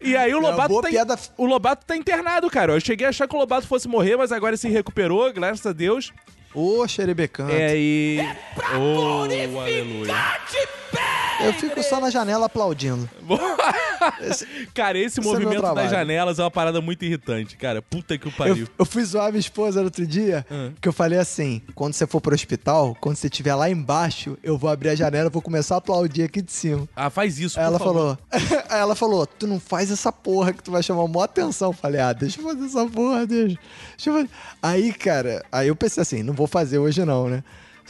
[0.00, 0.68] E aí o uma Lobato.
[0.70, 2.72] boa tá in- piada- O Lobato tá internado, cara.
[2.72, 5.72] Eu cheguei a achar que o Lobato fosse morrer, mas agora se recuperou, graças a
[5.72, 6.12] Deus.
[6.54, 7.54] Ô, xerebecante.
[7.54, 8.18] É, e.
[8.78, 10.12] Oh, aleluia.
[11.44, 13.08] Eu fico só na janela aplaudindo.
[14.74, 15.90] Cara, esse esse é movimento das trabalho.
[15.90, 17.82] janelas é uma parada muito irritante, cara.
[17.82, 18.64] Puta que o pariu.
[18.66, 20.70] Eu, eu fui zoar minha esposa no outro dia, Ah.
[20.80, 24.56] que eu falei assim: quando você for pro hospital, quando você estiver lá embaixo, eu
[24.56, 26.88] vou abrir a janela vou começar a aplaudir aqui de cima.
[26.96, 27.94] Ah, faz isso, Aí por ela favor.
[27.94, 28.18] falou,
[28.70, 31.70] aí ela falou, tu não faz essa porra que tu vai chamar maior atenção.
[31.70, 33.58] Eu falei, ah, deixa eu fazer essa porra, deixa.
[33.96, 34.30] deixa eu fazer.
[34.62, 37.42] Aí, cara, aí eu pensei assim, não vou fazer hoje não, né?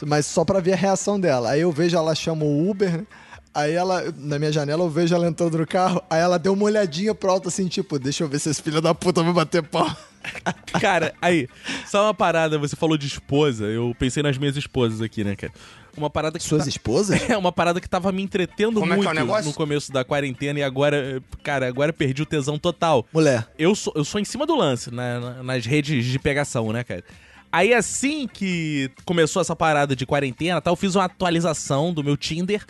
[0.05, 1.51] Mas só pra ver a reação dela.
[1.51, 3.05] Aí eu vejo ela chama o Uber, né?
[3.53, 6.63] Aí ela, na minha janela, eu vejo ela entrando no carro, aí ela deu uma
[6.63, 9.61] olhadinha pro alto assim, tipo, deixa eu ver se esse filho da puta vai bater
[9.61, 9.89] pau.
[10.81, 11.47] Cara, aí,
[11.85, 15.53] só uma parada, você falou de esposa, eu pensei nas minhas esposas aqui, né, cara?
[15.95, 16.45] Uma parada que.
[16.45, 17.21] Suas tá- esposas?
[17.29, 19.45] É uma parada que tava me entretendo Como é que muito é o negócio?
[19.49, 23.05] no começo da quarentena e agora, cara, agora eu perdi o tesão total.
[23.13, 23.47] Mulher.
[23.59, 26.83] Eu sou, eu sou em cima do lance, né, na- nas redes de pegação, né,
[26.83, 27.03] cara?
[27.51, 32.17] Aí assim que começou essa parada de quarentena, tá, eu fiz uma atualização do meu
[32.17, 32.65] Tinder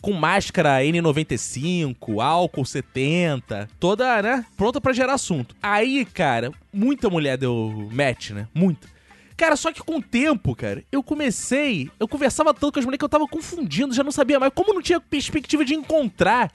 [0.00, 5.54] com máscara N95, álcool 70, toda, né, pronta pra gerar assunto.
[5.62, 8.48] Aí, cara, muita mulher deu match, né?
[8.54, 8.88] Muita.
[9.36, 11.90] Cara, só que com o tempo, cara, eu comecei.
[12.00, 14.52] Eu conversava tanto com as mulheres que eu tava confundindo, já não sabia mais.
[14.54, 16.50] Como não tinha perspectiva de encontrar,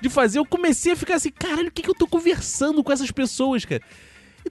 [0.00, 2.90] de fazer, eu comecei a ficar assim: caralho, o que, que eu tô conversando com
[2.90, 3.82] essas pessoas, cara?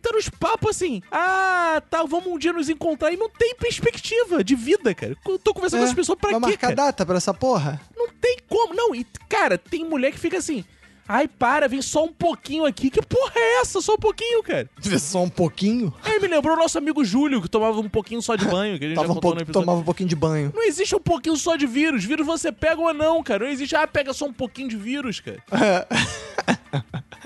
[0.04, 3.12] Então, os papos assim, ah, tá, vamos um dia nos encontrar.
[3.14, 5.16] E não tem perspectiva de vida, cara.
[5.28, 6.76] Eu tô conversando com essas pessoas pra É, vai quê, marcar cara?
[6.76, 7.80] data pra essa porra?
[7.96, 8.74] Não tem como.
[8.74, 10.66] Não, e, cara, tem mulher que fica assim.
[11.08, 12.90] Ai, para, vem só um pouquinho aqui.
[12.90, 13.82] Que porra é essa?
[13.82, 14.68] Só um pouquinho, cara.
[14.98, 15.94] Só um pouquinho.
[16.04, 18.86] Aí me lembrou o nosso amigo Júlio, que tomava um pouquinho só de banho, que
[18.86, 19.62] a gente Tava já um pouco, no episódio.
[19.66, 20.52] tomava um pouquinho de banho.
[20.56, 22.04] Não existe um pouquinho só de vírus.
[22.06, 23.44] Vírus você pega ou não, cara.
[23.46, 25.44] Não existe, ah, pega só um pouquinho de vírus, cara.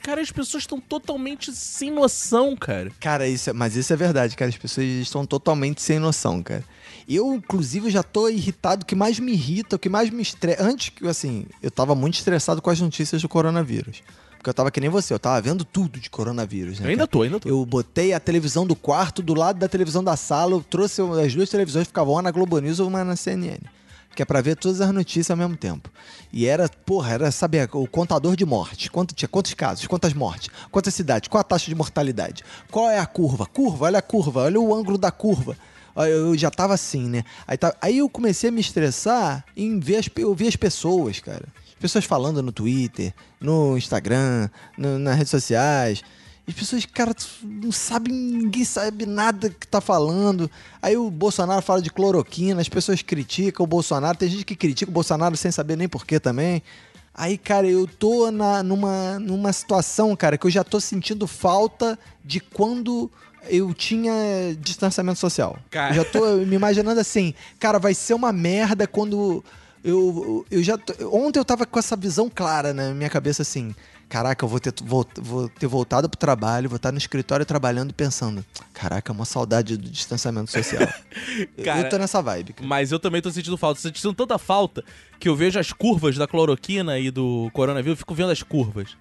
[0.06, 2.92] cara, as pessoas estão totalmente sem noção, cara.
[3.00, 4.50] Cara, isso é, mas isso é verdade, cara.
[4.50, 6.64] As pessoas estão totalmente sem noção, cara.
[7.10, 8.84] Eu, inclusive, já tô irritado.
[8.84, 10.64] O que mais me irrita, o que mais me estressa.
[10.64, 14.04] Antes que, assim, eu tava muito estressado com as notícias do coronavírus.
[14.38, 16.86] Porque eu tava que nem você, eu tava vendo tudo de coronavírus, né?
[16.86, 17.50] Eu ainda tô, ainda tô.
[17.50, 21.34] Eu botei a televisão do quarto do lado da televisão da sala, eu trouxe as
[21.34, 23.58] duas televisões, ficavam uma na Globo News ou uma na CNN.
[24.16, 25.90] Que é pra ver todas as notícias ao mesmo tempo.
[26.32, 28.90] E era, porra, era saber o contador de morte.
[28.90, 32.98] Quanto tinha, quantos casos, quantas mortes, quantas cidades, qual a taxa de mortalidade, qual é
[32.98, 33.46] a curva?
[33.46, 35.58] Curva, olha a curva, olha o ângulo da curva.
[35.98, 37.24] Eu já tava assim, né?
[37.48, 41.20] Aí, tá- aí eu comecei a me estressar em ver as, eu ver as pessoas,
[41.20, 41.46] cara.
[41.70, 46.02] As pessoas falando no Twitter, no Instagram, no- nas redes sociais.
[46.48, 50.50] As pessoas, cara, não sabem, ninguém sabe nada que tá falando.
[50.80, 54.18] Aí o Bolsonaro fala de cloroquina, as pessoas criticam o Bolsonaro.
[54.18, 56.62] Tem gente que critica o Bolsonaro sem saber nem porquê também.
[57.14, 61.98] Aí, cara, eu tô na, numa, numa situação, cara, que eu já tô sentindo falta
[62.24, 63.10] de quando
[63.48, 64.14] eu tinha
[64.60, 65.58] distanciamento social.
[65.72, 65.92] Cara.
[65.92, 69.44] Eu já tô me imaginando assim, cara, vai ser uma merda quando
[69.84, 70.78] eu, eu já.
[71.12, 73.74] ontem eu tava com essa visão clara na minha cabeça assim.
[74.08, 77.90] Caraca, eu vou ter, vou, vou ter voltado pro trabalho, vou estar no escritório trabalhando
[77.90, 78.46] e pensando.
[78.74, 80.88] Caraca, uma saudade do distanciamento social.
[81.66, 82.54] Cara, eu tô nessa vibe.
[82.54, 82.68] cara.
[82.68, 83.82] Mas eu também tô sentindo falta.
[83.82, 84.84] Tô sentindo tanta falta
[85.20, 87.94] que eu vejo as curvas da cloroquina e do coronavírus.
[87.94, 88.96] Eu fico vendo as curvas.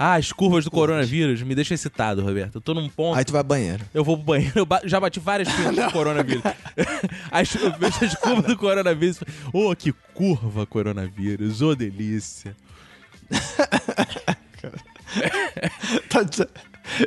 [0.00, 2.56] Ah, as curvas do coronavírus me deixam excitado, Roberto.
[2.56, 3.16] Eu tô num ponto.
[3.18, 3.84] Aí tu vai ao banheiro.
[3.94, 6.42] Eu vou pro banheiro, eu ba- já bati várias curvas do coronavírus.
[7.32, 9.18] As, eu vejo as curvas do coronavírus.
[9.52, 11.62] Ô, que curva, coronavírus.
[11.62, 12.54] Ô, delícia.
[16.08, 16.48] Tá- tá-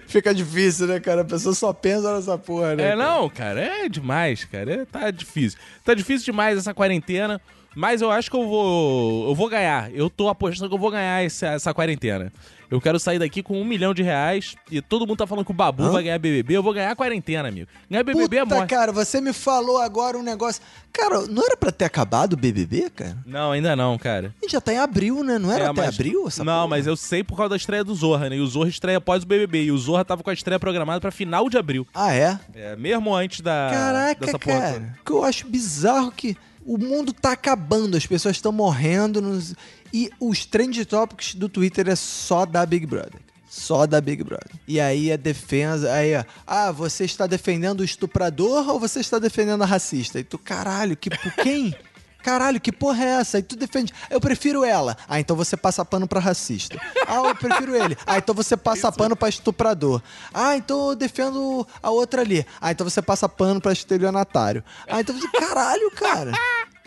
[0.06, 1.22] Fica difícil, né, cara?
[1.22, 2.84] A pessoa só pensa nessa porra, né?
[2.84, 2.96] É, cara?
[2.98, 4.74] não, cara, é demais, cara.
[4.82, 5.58] É, tá difícil.
[5.84, 7.42] Tá difícil demais essa quarentena,
[7.76, 9.30] mas eu acho que eu vou.
[9.30, 9.92] Eu vou ganhar.
[9.94, 12.32] Eu tô apostando que eu vou ganhar essa, essa quarentena.
[12.70, 15.52] Eu quero sair daqui com um milhão de reais e todo mundo tá falando que
[15.52, 15.90] o Babu Hã?
[15.92, 16.56] vai ganhar BBB.
[16.56, 17.68] Eu vou ganhar a quarentena, amigo.
[17.90, 18.70] Ganhar BBB é Puta, morte.
[18.70, 20.62] cara, você me falou agora um negócio.
[20.94, 23.18] Cara, não era pra ter acabado o BBB, cara?
[23.26, 24.34] Não, ainda não, cara.
[24.42, 25.38] A gente já tá em abril, né?
[25.38, 26.68] Não era É, até mas- abril essa Não, porra?
[26.70, 28.38] mas eu sei por causa da estreia do Zorra, né?
[28.38, 29.64] E o Zorra estreia após o BBB.
[29.66, 31.86] E o Zorra tava com a estreia programada pra final de abril.
[31.94, 32.40] Ah, é?
[32.56, 33.70] É, mesmo antes da.
[33.70, 34.72] Caraca, dessa porra toda.
[34.80, 34.98] cara.
[35.06, 39.56] Que eu acho bizarro que o mundo tá acabando, as pessoas estão morrendo nos-
[39.94, 43.20] e os trend topics do Twitter é só da Big Brother.
[43.50, 44.52] Só da Big Brother.
[44.66, 49.20] E aí a defesa, aí, ó, ah, você está defendendo o estuprador ou você está
[49.20, 50.20] defendendo a racista?
[50.20, 51.76] E tu, caralho, que por quem?
[52.24, 53.40] Caralho, que porra é essa?
[53.40, 53.94] E tu defende.
[54.10, 54.98] Eu prefiro ela.
[55.08, 56.80] Ah, então você passa pano pra racista.
[57.08, 57.98] Ah, eu prefiro ele.
[58.06, 60.02] Ah, então você passa pano pra estuprador.
[60.34, 62.46] Ah, então eu defendo a outra ali.
[62.60, 64.64] Ah, então você passa pano pra estelionatário.
[64.88, 65.28] Ah, então você.
[65.30, 66.32] Caralho, cara.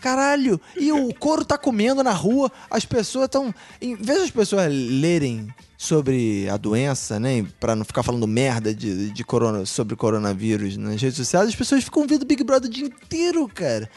[0.01, 0.61] Caralho.
[0.77, 3.55] E o couro tá comendo na rua, as pessoas estão.
[3.81, 7.45] Em vez das pessoas lerem sobre a doença, né?
[7.59, 11.85] Pra não ficar falando merda de, de corona, sobre coronavírus nas redes sociais, as pessoas
[11.85, 13.89] ficam vendo Big Brother o dia inteiro, cara.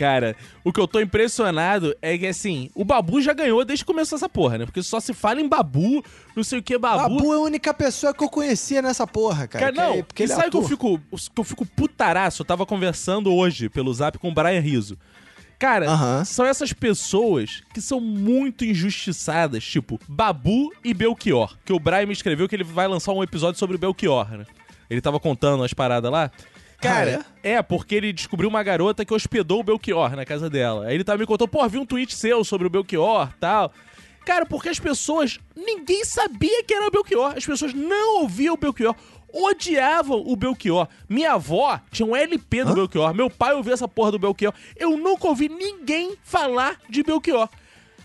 [0.00, 0.34] Cara,
[0.64, 4.16] o que eu tô impressionado é que, assim, o Babu já ganhou desde que começou
[4.16, 4.64] essa porra, né?
[4.64, 6.02] Porque só se fala em Babu,
[6.34, 7.16] não sei o que, Babu.
[7.18, 9.70] Babu é a única pessoa que eu conhecia nessa porra, cara.
[9.70, 12.40] Cara, não, é- porque e é sabe que eu fico, que eu fico putaraço?
[12.40, 14.96] Eu tava conversando hoje pelo zap com o Brian Rizzo.
[15.58, 21.54] Cara, são essas pessoas que são muito injustiçadas, tipo Babu e Belchior.
[21.62, 24.46] Que o Brian me escreveu que ele vai lançar um episódio sobre o Belchior, né?
[24.88, 26.30] Ele tava contando as paradas lá.
[26.80, 27.62] Cara, é?
[27.62, 30.86] porque ele descobriu uma garota que hospedou o Belchior na casa dela.
[30.86, 33.72] Aí ele tava me contando, pô, vi um tweet seu sobre o Belchior tal.
[34.24, 35.38] Cara, porque as pessoas.
[35.56, 37.34] Ninguém sabia que era o Belchior.
[37.36, 38.94] As pessoas não ouviam o Belchior.
[39.32, 40.88] Odiavam o Belchior.
[41.08, 42.74] Minha avó tinha um LP do Hã?
[42.74, 43.14] Belchior.
[43.14, 44.52] Meu pai ouvia essa porra do Belchior.
[44.76, 47.48] Eu nunca ouvi ninguém falar de Belchior.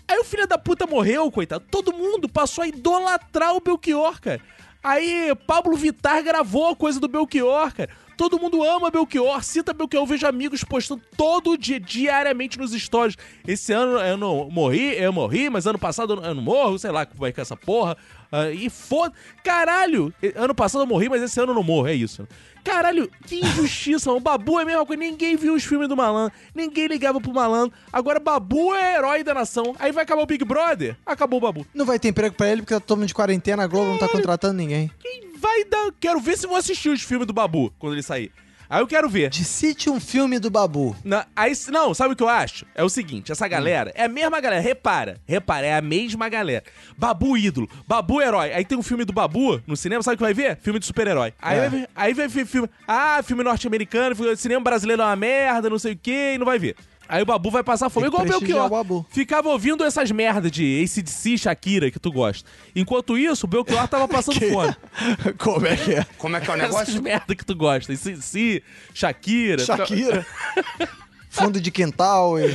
[0.08, 1.64] Aí o filho da puta morreu, coitado.
[1.70, 4.40] Todo mundo passou a idolatrar o Belchior, cara.
[4.86, 7.90] Aí Pablo Vittar gravou a coisa do Belchior, cara.
[8.16, 10.04] Todo mundo ama Belchior, cita Belchior.
[10.04, 13.16] Eu vejo amigos postando todo dia, diariamente nos stories.
[13.46, 17.04] Esse ano eu não morri, eu morri, mas ano passado eu não- morro, sei lá
[17.04, 17.96] como vai ficar essa porra.
[18.30, 19.12] Ah, e foda.
[19.42, 20.14] Caralho!
[20.36, 22.26] Ano passado eu morri, mas esse ano eu não morro, é isso.
[22.66, 24.18] Caralho, que injustiça, mano.
[24.18, 25.00] O Babu é a mesma coisa.
[25.00, 27.72] Ninguém viu os filmes do malandro, ninguém ligava pro malandro.
[27.92, 29.76] Agora Babu é herói da nação.
[29.78, 30.96] Aí vai acabar o Big Brother?
[31.06, 31.64] Acabou o Babu.
[31.72, 33.98] Não vai ter emprego pra ele porque tá todo mundo de quarentena, a Globo não
[33.98, 34.90] tá contratando ninguém.
[35.00, 35.92] Quem vai dar.
[36.00, 38.32] Quero ver se vou assistir os filmes do Babu quando ele sair.
[38.68, 39.32] Aí eu quero ver.
[39.34, 40.96] Cite um filme do Babu.
[41.04, 42.64] Na- aí, não, sabe o que eu acho?
[42.74, 46.64] É o seguinte, essa galera é a mesma galera, repara, repara, é a mesma galera.
[46.96, 48.52] Babu ídolo, Babu herói.
[48.52, 50.58] Aí tem um filme do Babu no cinema, sabe o que vai ver?
[50.62, 51.32] Filme de super-herói.
[51.40, 51.68] Aí, É.
[51.68, 55.78] vai aí vai ver filme, ah, filme norte-americano, filme- cinema brasileiro é uma merda, não
[55.78, 56.74] sei o que, e não vai ver.
[57.08, 58.66] Aí o Babu vai passar fome, que igual o Belchior.
[58.66, 59.06] o Babu.
[59.10, 62.48] Ficava ouvindo essas merdas de ACDC, Shakira, que tu gosta.
[62.74, 64.74] Enquanto isso, o Belchior tava passando fome.
[65.38, 66.06] Como é que é?
[66.18, 67.02] Como é que é o Essas negócio?
[67.02, 67.92] merda que tu gosta.
[67.92, 68.62] ACDC,
[68.94, 69.64] Shakira.
[69.64, 70.26] Shakira.
[71.28, 72.48] Fundo de quintal e...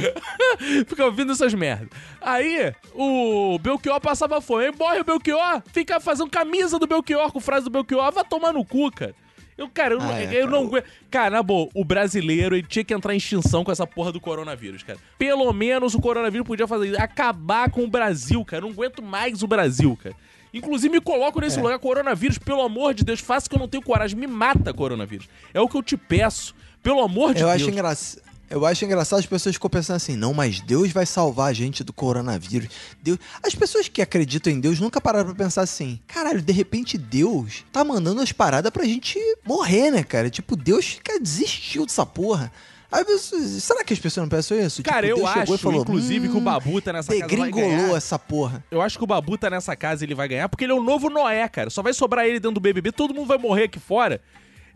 [0.87, 1.87] Fica ouvindo essas merdas.
[2.19, 4.65] Aí, o Belchior passava fome.
[4.65, 8.11] Aí morre o Belchior, fica fazendo camisa do Belchior com frase do Belchior.
[8.11, 9.13] Vai tomar no cu, cara.
[9.61, 10.47] Eu, cara, eu, não- Ah, é, eu cara.
[10.47, 10.85] não aguento.
[11.09, 14.19] Cara, na boa, o brasileiro ele tinha que entrar em extinção com essa porra do
[14.19, 14.97] coronavírus, cara.
[15.17, 17.01] Pelo menos o coronavírus podia fazer isso.
[17.01, 18.63] Acabar com o Brasil, cara.
[18.63, 20.15] Eu não aguento mais o Brasil, cara.
[20.53, 21.61] Inclusive, me coloco nesse É.
[21.61, 24.19] lugar, coronavírus, pelo amor de Deus, faça que eu não tenho coragem.
[24.19, 25.29] Me mata, coronavírus.
[25.53, 26.53] É o que eu te peço.
[26.83, 27.61] Pelo amor de Eu Deus.
[27.61, 28.23] acho engraçado.
[28.51, 31.85] Eu acho engraçado as pessoas ficam pensando assim, não, mas Deus vai salvar a gente
[31.85, 32.67] do coronavírus.
[33.01, 33.17] Deus...
[33.41, 37.63] As pessoas que acreditam em Deus nunca pararam pra pensar assim, caralho, de repente Deus
[37.71, 40.29] tá mandando as paradas pra gente morrer, né, cara?
[40.29, 42.51] Tipo, Deus fica desistiu dessa porra.
[42.91, 44.83] Aí, será que as pessoas não pensam isso?
[44.83, 47.95] Cara, tipo, eu acho, falou, inclusive, que o "Hum, Babu tá nessa casa vai ganhar.
[47.95, 48.61] essa porra.
[48.69, 50.75] Eu acho que o Babu tá nessa casa e ele vai ganhar, porque ele é
[50.75, 51.69] o novo Noé, cara.
[51.69, 54.19] Só vai sobrar ele dentro do BBB, todo mundo vai morrer aqui fora.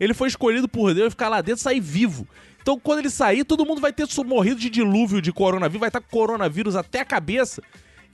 [0.00, 2.26] Ele foi escolhido por Deus e ficar lá dentro e sair vivo.
[2.66, 6.00] Então, quando ele sair, todo mundo vai ter morrido de dilúvio de coronavírus, vai estar
[6.00, 7.62] com coronavírus até a cabeça.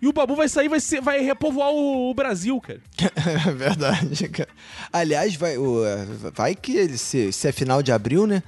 [0.00, 2.78] E o Babu vai sair vai, ser- vai repovoar o, o Brasil, cara.
[3.48, 4.50] É verdade, cara.
[4.92, 5.80] Aliás, vai, o-
[6.34, 8.42] vai que ele, se, se é final de abril, né?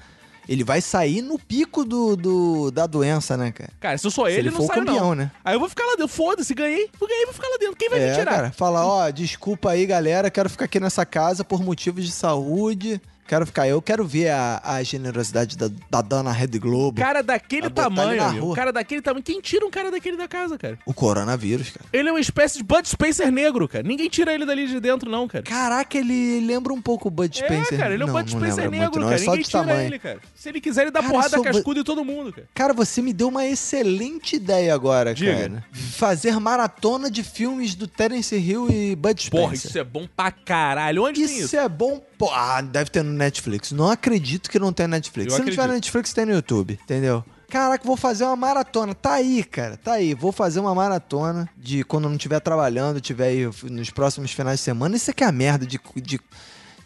[0.46, 3.70] Ele vai sair no pico do, do- da doença, né, cara?
[3.80, 5.14] Cara, se eu sou Se ele, ele não for campeão, não.
[5.14, 5.30] né?
[5.42, 6.08] Aí eu vou ficar lá dentro.
[6.08, 6.90] Foda-se, ganhei.
[7.00, 7.76] Vou ganhei, vou ficar lá dentro.
[7.76, 8.30] Quem vai me É, tirar?
[8.34, 13.00] cara, fala, ó, desculpa aí, galera, quero ficar aqui nessa casa por motivos de saúde.
[13.26, 13.66] Quero ficar.
[13.66, 17.00] Eu quero ver a, a generosidade da, da dona Rede Globo.
[17.00, 18.54] Cara daquele tamanho, amigo.
[18.54, 19.22] Cara daquele tamanho.
[19.24, 20.78] Quem tira um cara daquele da casa, cara?
[20.84, 21.86] O coronavírus, cara.
[21.92, 23.86] Ele é uma espécie de Bud Spencer negro, cara.
[23.86, 25.42] Ninguém tira ele dali de dentro, não, cara.
[25.44, 27.74] Caraca, ele lembra um pouco o Bud Spencer.
[27.74, 29.14] É, cara, ele é um Bud Spencer negro, muito, cara.
[29.14, 29.80] É só Ninguém tira tamanho.
[29.86, 30.18] ele, cara.
[30.34, 32.46] Se ele quiser, ele dá Cara, porrada sou cascuda em todo mundo, cara.
[32.54, 35.34] Cara, você me deu uma excelente ideia agora, Diga.
[35.34, 35.64] cara.
[35.72, 39.40] Fazer maratona de filmes do Terence Hill e Bud Spencer.
[39.40, 41.04] Porra, isso é bom pra caralho.
[41.04, 41.56] Onde Isso isso?
[41.56, 42.02] é bom.
[42.18, 43.72] Pô, ah, deve ter no Netflix.
[43.72, 45.32] Não acredito que não tem Netflix.
[45.32, 47.24] Eu Se não tiver no Netflix, tem no YouTube, entendeu?
[47.48, 48.94] Caraca, vou fazer uma maratona.
[48.94, 49.76] Tá aí, cara.
[49.76, 50.14] Tá aí.
[50.14, 54.64] Vou fazer uma maratona de quando não estiver trabalhando, tiver aí nos próximos finais de
[54.64, 54.96] semana.
[54.96, 55.80] Isso aqui é a merda de.
[55.96, 56.20] de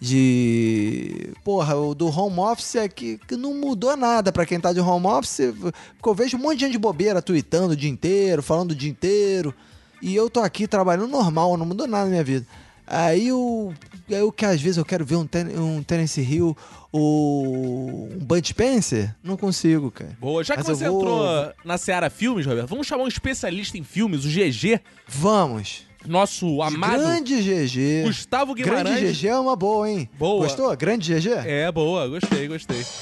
[0.01, 1.33] de.
[1.45, 4.81] Porra, o do home office é que, que não mudou nada pra quem tá de
[4.81, 5.53] home office.
[5.61, 8.91] Porque eu vejo um monte de gente bobeira tweetando o dia inteiro, falando o dia
[8.91, 9.55] inteiro.
[10.01, 12.47] E eu tô aqui trabalhando normal, não mudou nada na minha vida.
[12.91, 13.73] Aí o.
[14.11, 16.57] Aí o que às vezes eu quero ver um, ten, um Terence Hill,
[16.93, 18.09] o.
[18.13, 20.17] um Bud Spencer, não consigo, cara.
[20.19, 20.43] Boa.
[20.43, 23.77] Já que Mas eu você vou- entrou na Seara Filmes, Roberto, vamos chamar um especialista
[23.77, 25.87] em filmes, o GG, Vamos!
[26.07, 28.05] nosso amado Grande GG.
[28.07, 29.01] Gustavo Guimarães.
[29.01, 30.09] Grande GG é uma boa, hein?
[30.19, 30.45] Boa.
[30.47, 30.75] Gostou?
[30.77, 31.29] Grande GG?
[31.45, 32.83] É, boa, gostei, gostei.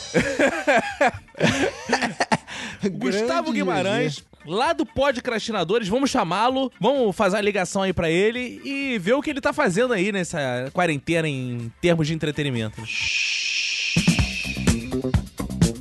[2.92, 8.98] Gustavo Guimarães, lá do Podcrastinadores, vamos chamá-lo, vamos fazer a ligação aí pra ele e
[8.98, 12.80] ver o que ele tá fazendo aí nessa quarentena em termos de entretenimento.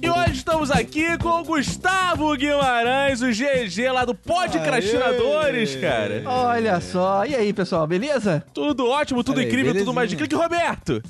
[0.02, 6.24] E hoje estamos aqui com o Gustavo Guimarães, o GG lá do Podcrastinadores, cara.
[6.26, 7.26] Olha só.
[7.26, 8.44] E aí, pessoal, beleza?
[8.54, 10.36] Tudo ótimo, tudo incrível, tudo mais de clique.
[10.36, 11.02] Roberto,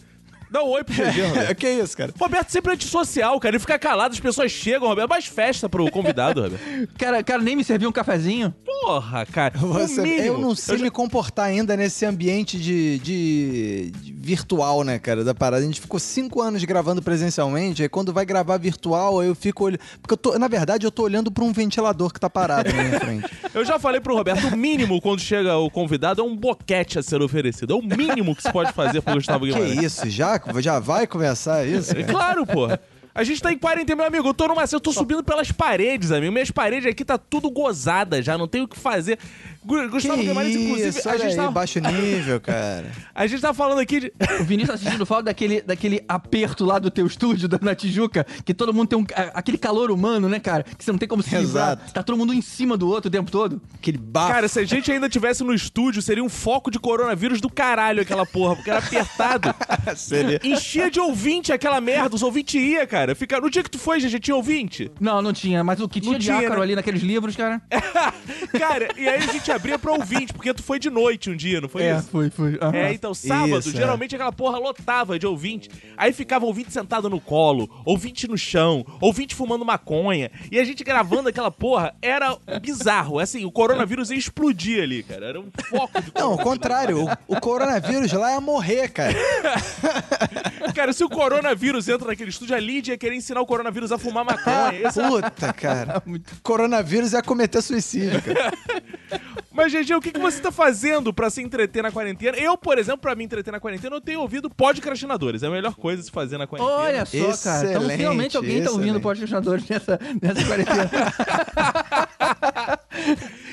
[0.56, 1.56] dá um oi pro GG, Roberto.
[1.56, 2.14] que isso, cara?
[2.20, 3.54] Roberto sempre é antissocial, cara.
[3.56, 5.10] Ele fica calado, as pessoas chegam, Roberto.
[5.10, 6.64] Mais festa pro convidado, Roberto.
[6.98, 8.54] Cara, cara nem me serviu um cafezinho?
[8.66, 9.58] Porra, cara.
[9.58, 14.98] Você- eu não sei já- me comportar ainda nesse ambiente de, de- de virtual, né,
[15.00, 15.62] cara, da parada.
[15.64, 19.66] A gente ficou cinco anos gravando presencialmente, aí quando vai gravar virtual, aí eu fico
[19.66, 19.80] olhando...
[20.02, 22.84] Porque eu tô, na verdade, eu tô olhando pra um ventilador que tá parado na
[22.84, 23.26] minha frente.
[23.56, 27.04] Eu já falei pro Roberto, o mínimo quando chega o convidado é um boquete a
[27.04, 27.74] ser oferecido.
[27.74, 29.82] É o mínimo que se pode fazer pro Gustavo que Guimarães.
[29.82, 30.38] isso, já?
[30.62, 31.92] Já vai começar isso?
[31.92, 32.12] É cara?
[32.12, 32.68] claro, pô.
[33.16, 34.28] A gente tá em quarentena, meu amigo.
[34.28, 34.66] Eu tô numa.
[34.70, 36.34] Eu tô subindo pelas paredes, amigo.
[36.34, 39.18] Minhas paredes aqui tá tudo gozada já, não tenho o que fazer.
[39.64, 42.92] Gu- Gustavo Que Guimarães, inclusive, isso, a olha gente, aí, tá, baixo nível, cara.
[43.16, 44.14] a gente tá falando aqui de.
[44.40, 48.26] O Vinícius tá sentindo falta daquele, daquele aperto lá do teu estúdio, da- na Tijuca,
[48.44, 50.64] que todo mundo tem um, aquele calor humano, né, cara?
[50.64, 51.74] Que você não tem como se livrar.
[51.74, 51.94] Exato.
[51.94, 53.62] Tá todo mundo em cima do outro o tempo todo.
[53.76, 54.34] Aquele bafo.
[54.34, 58.02] Cara, se a gente ainda tivesse no estúdio, seria um foco de coronavírus do caralho
[58.02, 59.56] aquela porra, porque era apertado.
[59.96, 63.05] Seria- Enchia de ouvinte aquela merda, os ouvintes iam, cara.
[63.14, 63.40] Fica...
[63.40, 64.90] No dia que tu foi, gente, tinha ouvinte?
[65.00, 65.64] Não, não tinha.
[65.64, 66.62] Mas o que tinha de tinha, ácaro né?
[66.64, 67.62] ali naqueles livros, cara...
[68.58, 71.60] cara, e aí a gente abria pra ouvinte, porque tu foi de noite um dia,
[71.60, 72.08] não foi isso?
[72.16, 72.58] foi, foi.
[72.62, 72.76] Aham.
[72.76, 73.74] É, então sábado, Isso, é.
[73.74, 75.70] geralmente aquela porra lotava de ouvinte.
[75.98, 80.32] Aí ficava ouvinte sentado no colo, ouvinte no chão, ouvinte fumando maconha.
[80.52, 83.20] E a gente gravando aquela porra era bizarro.
[83.20, 85.26] Assim, o coronavírus ia explodir ali, cara.
[85.26, 87.06] Era um foco de Não, ao contrário.
[87.28, 89.16] O, o coronavírus lá é morrer, cara.
[90.74, 93.98] Cara, se o coronavírus entra naquele estúdio, a Lídia ia querer ensinar o coronavírus a
[93.98, 94.74] fumar maconha.
[94.88, 96.02] Esse- Puta, cara.
[96.42, 98.52] Coronavírus é cometer suicídio, cara.
[99.52, 102.36] Mas, GG, o que, que você tá fazendo pra se entreter na quarentena?
[102.38, 105.44] Eu, por exemplo, pra me entreter na quarentena, eu tenho ouvido podcastinadores.
[105.44, 106.76] É a melhor coisa a se fazer na quarentena.
[106.78, 107.60] Olha só, cara.
[107.70, 109.04] Então Excelente, finalmente alguém tá ouvindo excelente.
[109.04, 110.92] podcastinadores nessa, nessa quarentena.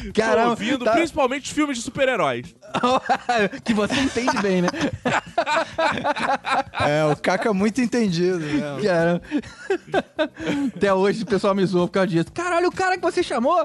[0.06, 2.54] Tô Caramba, ouvindo, tá- principalmente filmes de super-heróis.
[3.64, 4.68] que você entende bem, né?
[6.88, 8.60] É, o Caca é muito entendido, né?
[8.82, 9.22] Caramba.
[10.76, 12.32] Até hoje o pessoal me zoou por causa disso.
[12.32, 13.62] Caralho, o cara que você chamou!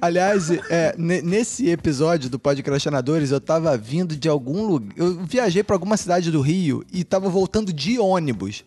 [0.00, 4.92] Aliás, é, ne- nesse episódio do Podcastinadores, eu tava vindo de algum lugar.
[4.96, 8.64] Eu viajei pra alguma cidade do Rio e tava voltando de ônibus.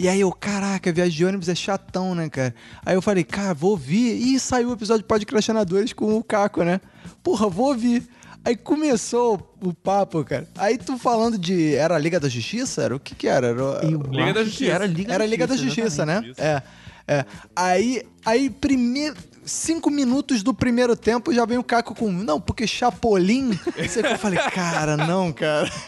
[0.00, 2.54] E aí eu, caraca, viagem de ônibus é chatão, né, cara?
[2.86, 4.16] Aí eu falei, cara, vou ouvir.
[4.16, 6.80] E saiu o episódio de Podcastinadores com o Caco, né?
[7.22, 8.08] Porra, vou ouvir.
[8.42, 10.48] Aí começou o papo, cara.
[10.56, 11.74] Aí tu falando de.
[11.74, 12.82] Era a Liga da Justiça?
[12.82, 13.48] Era o que que era?
[13.48, 14.72] era Liga da Justiça.
[14.72, 16.22] Era Liga era da Liga da Justiça, Justiça, né?
[16.24, 16.40] Isso.
[16.40, 16.62] É.
[17.06, 17.24] é.
[17.54, 19.16] Aí, aí primeiro.
[19.44, 22.10] Cinco minutos do primeiro tempo já vem o Caco com.
[22.12, 23.58] Não, porque Chapolin.
[23.76, 25.70] Eu falei, cara, não, cara.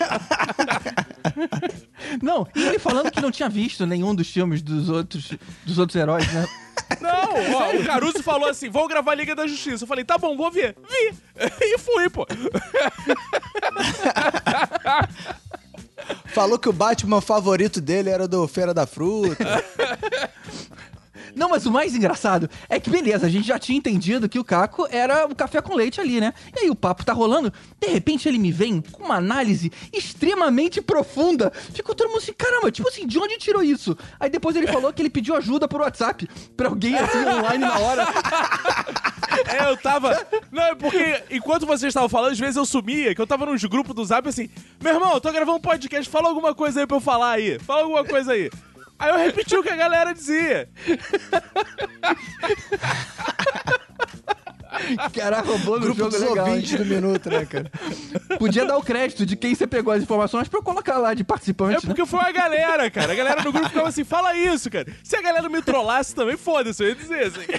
[2.21, 5.31] Não, e ele falando que não tinha visto nenhum dos filmes dos outros,
[5.65, 6.47] dos outros heróis, né?
[7.01, 9.85] Não, ó, o Caruso falou assim: vamos gravar Liga da Justiça.
[9.85, 10.77] Eu falei, tá bom, vou ver.
[10.88, 11.15] Vi.
[11.62, 12.27] E fui, pô.
[16.27, 19.65] Falou que o Batman favorito dele era o do Feira da Fruta.
[21.35, 24.45] Não, mas o mais engraçado é que, beleza, a gente já tinha entendido que o
[24.45, 26.33] Caco era o café com leite ali, né?
[26.55, 30.80] E aí o papo tá rolando, de repente ele me vem com uma análise extremamente
[30.80, 31.51] profunda.
[31.72, 33.97] Ficou todo mundo assim, caramba, tipo assim, de onde tirou isso?
[34.20, 37.78] Aí depois ele falou que ele pediu ajuda por WhatsApp pra alguém assim online na
[37.78, 38.07] hora.
[39.47, 40.26] É, eu tava.
[40.51, 43.64] Não, é porque enquanto vocês estavam falando, às vezes eu sumia, que eu tava nos
[43.64, 44.49] grupos do zap assim,
[44.80, 47.59] meu irmão, eu tô gravando um podcast, fala alguma coisa aí pra eu falar aí.
[47.59, 48.51] Fala alguma coisa aí.
[49.03, 50.68] Aí eu repeti o que a galera dizia.
[55.12, 56.46] Cara, roubou no Grupo jogo dos legal.
[56.46, 56.53] hein?
[56.55, 57.70] ouvintes do minuto, né, cara?
[58.38, 61.22] Podia dar o crédito de quem você pegou as informações pra eu colocar lá de
[61.22, 61.94] É participante, né?
[61.94, 63.12] porque foi a galera, cara.
[63.12, 64.86] A galera no grupo ficava assim, fala isso, cara.
[65.05, 67.46] Se a galera me trollasse também, foda-se, eu ia dizer assim.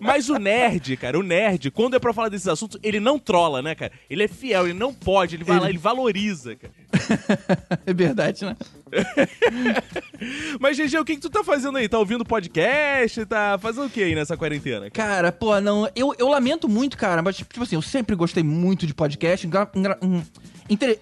[0.00, 3.62] Mas o nerd, cara, o nerd, quando é pra falar desses assuntos, ele não trola,
[3.62, 3.92] né, cara?
[4.10, 6.72] Ele é fiel, ele não pode, ele vai lá, ele valoriza, cara.
[7.86, 8.56] É verdade, né?
[10.60, 11.88] Mas, GG, o que, que tu tá fazendo aí?
[11.88, 13.24] Tá ouvindo podcast?
[13.26, 14.90] Tá fazendo o que aí nessa quarentena?
[14.90, 15.88] Cara, pô, não.
[15.96, 19.46] Eu, eu lamento muito, cara, mas, tipo assim, eu sempre gostei muito de podcast.
[19.46, 20.22] Engra- engra- hum,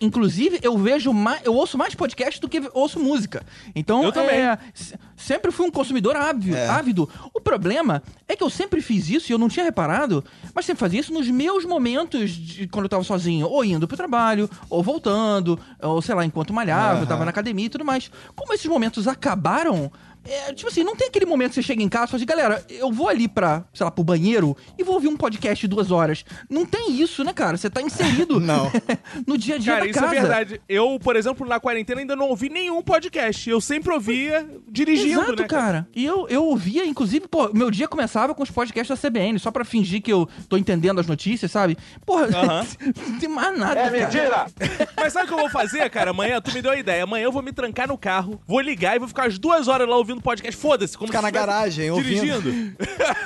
[0.01, 1.41] Inclusive, eu vejo mais.
[1.45, 3.45] Eu ouço mais podcast do que ouço música.
[3.75, 4.37] Então, Eu também.
[4.41, 6.69] é, se- sempre fui um consumidor ávido, É.
[6.69, 7.09] ávido.
[7.35, 10.81] O problema é que eu sempre fiz isso e eu não tinha reparado, mas sempre
[10.81, 14.83] fazia isso nos meus momentos de quando eu tava sozinho, ou indo pro trabalho, ou
[14.83, 18.11] voltando, ou sei lá, enquanto malhava, eu tava na academia e tudo mais.
[18.35, 19.91] Como esses momentos acabaram,
[20.25, 22.27] é, tipo assim, não tem aquele momento que você chega em casa e fala assim,
[22.27, 25.69] galera, eu vou ali pra, sei lá, pro banheiro e vou ouvir um podcast de
[25.69, 26.25] duas horas.
[26.49, 27.57] Não tem isso, né, cara?
[27.57, 28.71] Você tá inserido Não.
[29.27, 30.15] no dia a dia Cara, da isso casa.
[30.15, 30.61] é verdade.
[30.69, 33.49] Eu, por exemplo, na quarentena ainda não ouvi nenhum podcast.
[33.49, 35.49] Eu sempre ouvia dirigindo, Exato, né?
[35.49, 35.89] cara.
[35.95, 39.51] E eu, eu ouvia, inclusive, pô, meu dia começava com os podcasts da CBN, só
[39.51, 41.77] pra fingir que eu tô entendendo as notícias, sabe?
[42.05, 42.67] Porra, Aham.
[43.09, 44.47] não tem mais nada, é cara.
[44.97, 46.11] Mas sabe o que eu vou fazer, cara?
[46.11, 47.05] Amanhã, tu me deu a ideia.
[47.05, 49.89] Amanhã eu vou me trancar no carro, vou ligar e vou ficar as duas horas
[49.89, 50.59] lá ouvindo podcast.
[50.59, 52.41] Foda-se, como Ficar se na garagem, ouvindo.
[52.41, 52.77] Dirigindo.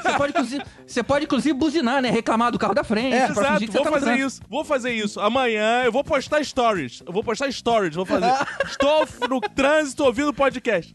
[0.02, 2.10] Você pode, inclusive, você pode, inclusive, buzinar, né?
[2.10, 3.14] Reclamar do carro da frente.
[3.14, 4.40] É, Exato, vou tá fazer isso.
[4.48, 5.20] Vou fazer isso.
[5.20, 7.02] Amanhã eu vou postar stories.
[7.06, 8.26] Eu vou postar stories, vou fazer.
[8.66, 10.92] Estou no trânsito ouvindo podcast.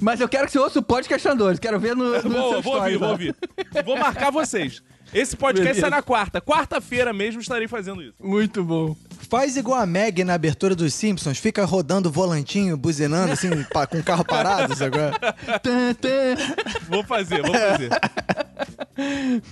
[0.00, 1.58] Mas eu quero que você ouça o podcast Andores.
[1.58, 3.12] Quero ver no, no Vou, seu vou story, ouvir, vou lá.
[3.12, 3.36] ouvir.
[3.84, 4.82] Vou marcar vocês.
[5.12, 5.80] Esse podcast Beleza.
[5.80, 6.40] sai na quarta.
[6.40, 8.14] Quarta-feira mesmo estarei fazendo isso.
[8.20, 8.94] Muito bom.
[9.28, 13.86] Faz igual a Meg na abertura dos Simpsons, fica rodando o volantinho, buzinando, assim, pa-
[13.86, 15.12] com o carro parado, agora.
[15.62, 15.94] Tã.
[16.88, 17.90] Vou fazer, vou fazer.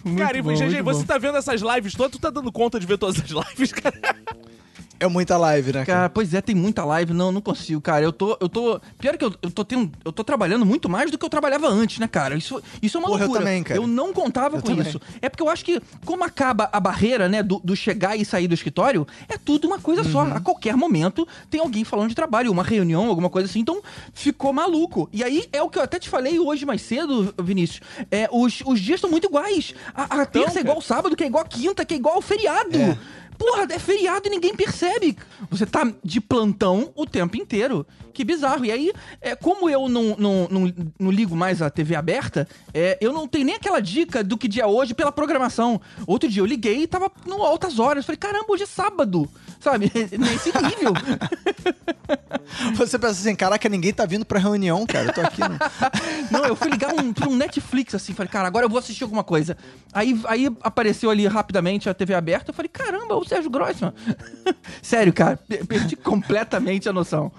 [0.02, 1.06] Muito cara, e bom, GG, muito você bom.
[1.06, 2.12] tá vendo essas lives todas?
[2.12, 3.94] Tu tá dando conta de ver todas as lives, cara?
[4.98, 5.98] É muita live, né, cara?
[5.98, 7.12] Cara, pois é, tem muita live.
[7.12, 8.04] Não, não consigo, cara.
[8.04, 8.36] Eu tô.
[8.40, 8.80] Eu tô.
[8.98, 9.92] Pior que eu, eu tô tendo.
[10.04, 12.34] Eu tô trabalhando muito mais do que eu trabalhava antes, né, cara?
[12.36, 13.44] Isso, isso é uma Porra, eu loucura.
[13.44, 13.78] também, cara.
[13.78, 14.86] Eu não contava Eu com também.
[14.86, 15.00] isso.
[15.20, 18.48] É porque eu acho que, como acaba a barreira, né, do, do chegar e sair
[18.48, 20.24] do escritório, é tudo uma coisa só.
[20.24, 20.34] Uhum.
[20.34, 23.60] A qualquer momento tem alguém falando de trabalho, uma reunião, alguma coisa assim.
[23.60, 23.82] Então,
[24.14, 25.08] ficou maluco.
[25.12, 27.80] E aí é o que eu até te falei hoje mais cedo, Vinícius.
[28.10, 29.74] É, os, os dias estão muito iguais.
[29.94, 32.16] A, a terça é igual ao sábado, que é igual a quinta, que é igual
[32.16, 32.78] ao feriado.
[32.78, 32.98] É.
[33.38, 35.16] Porra, é feriado e ninguém percebe.
[35.50, 37.86] Você tá de plantão o tempo inteiro.
[38.12, 38.64] Que bizarro.
[38.64, 42.96] E aí, é, como eu não, não, não, não ligo mais a TV aberta, é,
[43.00, 45.80] eu não tenho nem aquela dica do que dia é hoje pela programação.
[46.06, 48.06] Outro dia eu liguei e tava no altas horas.
[48.06, 49.28] Falei, caramba, hoje é sábado.
[49.60, 49.92] Sabe?
[50.18, 50.94] Nesse nível.
[52.76, 55.06] Você pensa assim, caraca, ninguém tá vindo pra reunião, cara.
[55.06, 55.58] Eu tô aqui, né?
[56.30, 59.04] Não, eu fui ligar um, pra um Netflix assim, falei, cara, agora eu vou assistir
[59.04, 59.56] alguma coisa.
[59.92, 63.92] Aí, aí apareceu ali rapidamente a TV aberta, eu falei, caramba, Sérgio Grossman.
[64.82, 67.32] Sério, cara, per- perdi completamente a noção.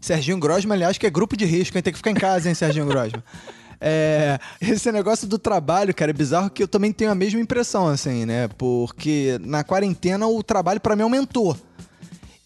[0.00, 1.82] Serginho Grosman, aliás, que é grupo de risco, hein?
[1.82, 3.22] Tem que ficar em casa, hein, Serginho Grosman.
[3.80, 7.86] É, esse negócio do trabalho, cara, é bizarro que eu também tenho a mesma impressão,
[7.86, 8.48] assim, né?
[8.58, 11.56] Porque na quarentena o trabalho pra mim aumentou.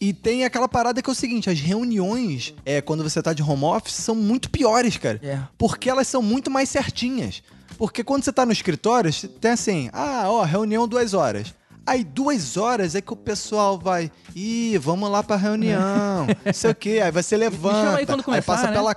[0.00, 3.42] E tem aquela parada que é o seguinte, as reuniões, é, quando você tá de
[3.42, 5.20] home office, são muito piores, cara.
[5.22, 5.38] É.
[5.56, 7.42] Porque elas são muito mais certinhas.
[7.78, 11.54] Porque quando você tá no escritório, tem assim, ah, ó, reunião duas horas.
[11.84, 16.70] Aí duas horas é que o pessoal vai, ih, vamos lá pra reunião, não sei
[16.70, 17.00] o quê.
[17.02, 18.72] Aí você levanta, aí quando começar, passa né?
[18.72, 18.94] pela...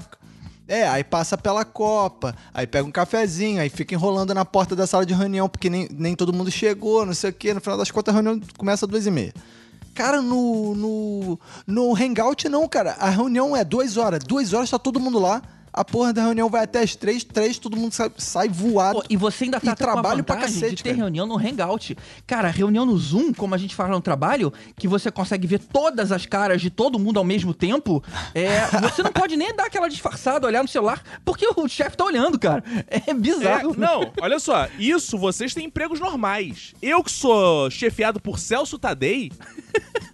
[0.67, 4.87] É, aí passa pela copa, aí pega um cafezinho, aí fica enrolando na porta da
[4.87, 7.53] sala de reunião, porque nem, nem todo mundo chegou, não sei o quê.
[7.53, 9.33] No final das contas, a reunião começa às duas e meia.
[9.93, 12.95] Cara, no, no, no Hangout não, cara.
[12.99, 14.23] A reunião é duas horas.
[14.23, 15.41] Duas horas tá todo mundo lá.
[15.77, 17.23] A porra da reunião vai até as três.
[17.23, 18.99] Três, todo mundo sai, sai voado.
[19.01, 21.01] Pô, e você ainda tá E até com a trabalho pra cacete, de ter cara.
[21.01, 21.97] reunião no Hangout.
[22.25, 26.11] Cara, reunião no Zoom, como a gente fala no trabalho, que você consegue ver todas
[26.13, 28.01] as caras de todo mundo ao mesmo tempo,
[28.33, 32.05] é, você não pode nem dar aquela disfarçada, olhar no celular, porque o chefe tá
[32.05, 32.63] olhando, cara.
[32.87, 33.75] É É, bizarro.
[33.77, 36.73] não, olha só, isso vocês têm empregos normais.
[36.81, 39.31] Eu que sou chefiado por Celso Tadei,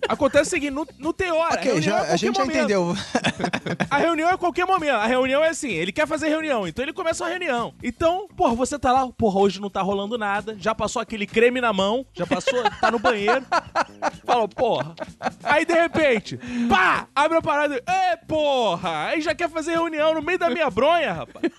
[0.08, 2.58] Acontece o seguinte, no, no Teora, Ok, reunião já, é a gente já momento.
[2.58, 2.96] entendeu.
[3.90, 4.94] A reunião é a qualquer momento.
[4.96, 7.74] A reunião é assim, ele quer fazer reunião, então ele começa a reunião.
[7.84, 11.60] Então, porra, você tá lá, porra, hoje não tá rolando nada, já passou aquele creme
[11.60, 13.46] na mão, já passou, tá no banheiro.
[14.26, 14.96] Fala, porra.
[15.44, 16.40] Aí, de repente,
[16.70, 20.50] pá, abre a parada e, é, porra, aí já quer fazer reunião no meio da
[20.50, 21.52] minha bronha, rapaz.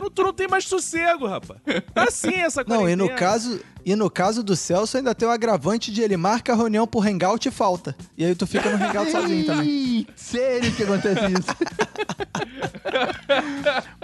[0.00, 1.60] Não, tu não tem mais sossego, rapaz.
[1.92, 5.30] Tá assim essa Não, e no caso, e no caso do Celso ainda tem o
[5.30, 7.94] agravante de ele marca a reunião por hangout e falta.
[8.16, 10.06] E aí tu fica no hangout sozinho também.
[10.16, 11.54] Sério que acontece isso?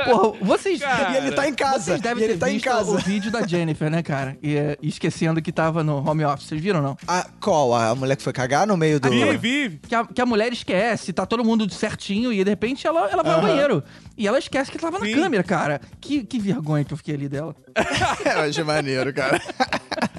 [0.05, 0.81] Porra, vocês.
[0.81, 1.85] Cara, E ele tá em casa.
[1.85, 2.91] Vocês devem e ele ter tá em visto casa.
[2.91, 4.37] o vídeo da Jennifer, né, cara?
[4.43, 6.49] E, é, esquecendo que tava no home office.
[6.49, 6.97] Vocês viram, não?
[7.07, 7.75] A, qual?
[7.75, 9.11] A mulher que foi cagar no meio do.
[9.11, 9.81] Vive, vive.
[9.87, 13.23] Que a, que a mulher esquece, tá todo mundo certinho e de repente ela, ela
[13.23, 13.49] vai ao Aham.
[13.49, 13.83] banheiro.
[14.17, 15.15] E ela esquece que tava na Sim.
[15.15, 15.80] câmera, cara.
[16.01, 17.55] Que, que vergonha que eu fiquei ali dela.
[18.25, 19.41] Eu achei maneiro, cara.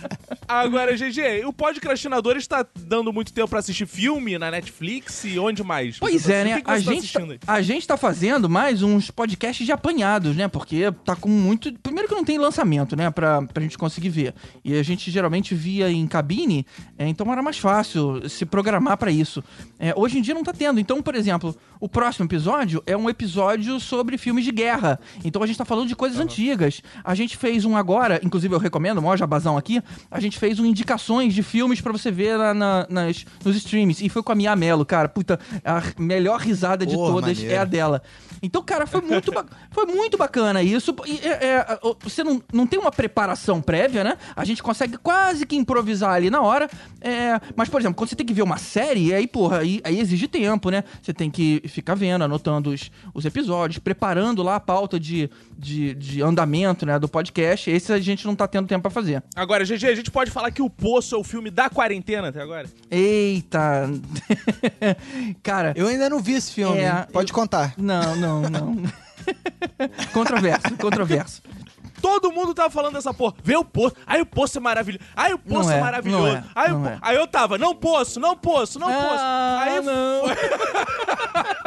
[0.54, 5.64] Agora, GG, o podcastinador está dando muito tempo pra assistir filme na Netflix e onde
[5.64, 5.98] mais?
[5.98, 6.56] Pois Você tá- é, né?
[6.58, 7.40] que que A tá gente, tá, aí?
[7.48, 10.50] a gente tá fazendo mais uns podcasts de apanhados, né?
[10.50, 11.72] Porque tá com muito.
[11.80, 13.10] Primeiro que não tem lançamento, né?
[13.10, 14.34] Pra, pra gente conseguir ver.
[14.62, 16.66] E a gente geralmente via em cabine,
[16.98, 19.42] é, então era mais fácil se programar pra isso.
[19.80, 20.82] É, hoje em dia não tá tendo.
[20.82, 25.00] Então, por exemplo, o próximo episódio é um episódio sobre filmes de guerra.
[25.24, 26.82] Então a gente tá falando de coisas antigas.
[27.06, 29.82] A gente fez um agora, inclusive eu recomendo, maior jabazão aqui.
[30.10, 34.04] A gente fez um indicações de filmes pra você ver na, na- nas, nos streams.
[34.04, 35.08] E foi com a Mia Mello, cara.
[35.08, 37.54] Puta, a melhor risada de Porra, todas maneiro.
[37.56, 38.02] é a dela.
[38.44, 40.96] Então, cara, foi muito, ba- foi muito bacana isso.
[41.06, 44.18] E, é, é, você não, não tem uma preparação prévia, né?
[44.36, 46.70] A gente consegue quase que improvisar ali na hora.
[47.00, 50.00] É, mas, por exemplo, quando você tem que ver uma série, aí, porra, aí, aí
[50.00, 50.84] exige tempo, né?
[51.02, 55.94] Você tem que ficar vendo, anotando os, os episódios, preparando lá a pauta de, de,
[55.94, 57.70] de andamento, né, do podcast.
[57.70, 59.24] Esse a gente não tá tendo tempo pra fazer.
[59.36, 62.42] Agora, GG, a gente pode falar que O Poço é o filme da quarentena até
[62.42, 62.68] agora?
[62.90, 63.90] Eita!
[65.44, 66.80] cara, Eu ainda não vi esse filme.
[66.80, 67.08] É?
[67.12, 67.74] Pode eu- contar.
[67.78, 68.76] não, não, não.
[70.14, 71.42] controverso, controverso.
[72.02, 73.36] Todo mundo tava falando dessa porra.
[73.44, 73.96] Vê o poço.
[74.08, 75.06] Aí o poço é maravilhoso.
[75.16, 76.24] Aí o poço Não é, é, maravilhoso.
[76.26, 76.98] não é, aí, o não po- é.
[77.00, 79.16] aí eu tava, não poço, não poço, não poço.
[79.20, 80.24] Ah, Aí não.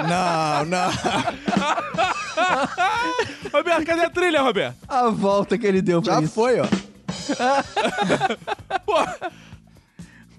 [0.09, 0.91] Não, não.
[3.53, 4.77] Roberto, cadê a trilha, Roberto?
[4.89, 6.35] A volta que ele deu pra Já isso.
[6.35, 6.67] foi, ó.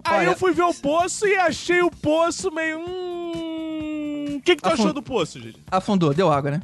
[0.04, 2.80] Aí Olha- eu fui ver o poço e achei o poço meio.
[2.80, 3.25] Hum.
[4.46, 5.58] O que, que tu Afun- achou do poço, gente?
[5.72, 6.62] Afundou, deu água, né?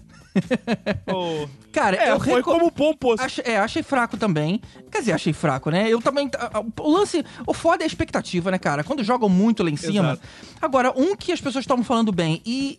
[1.12, 1.48] Oh.
[1.74, 3.24] Cara, É, eu foi reco- como bom poço.
[3.24, 4.62] Achei, é, achei fraco também.
[4.92, 5.90] Quer dizer, achei fraco, né?
[5.90, 6.30] Eu também.
[6.80, 7.26] O lance.
[7.48, 8.84] O foda é a expectativa, né, cara?
[8.84, 10.12] Quando jogam muito lá em cima.
[10.12, 10.22] Exato.
[10.62, 12.78] Agora, um que as pessoas estavam falando bem e,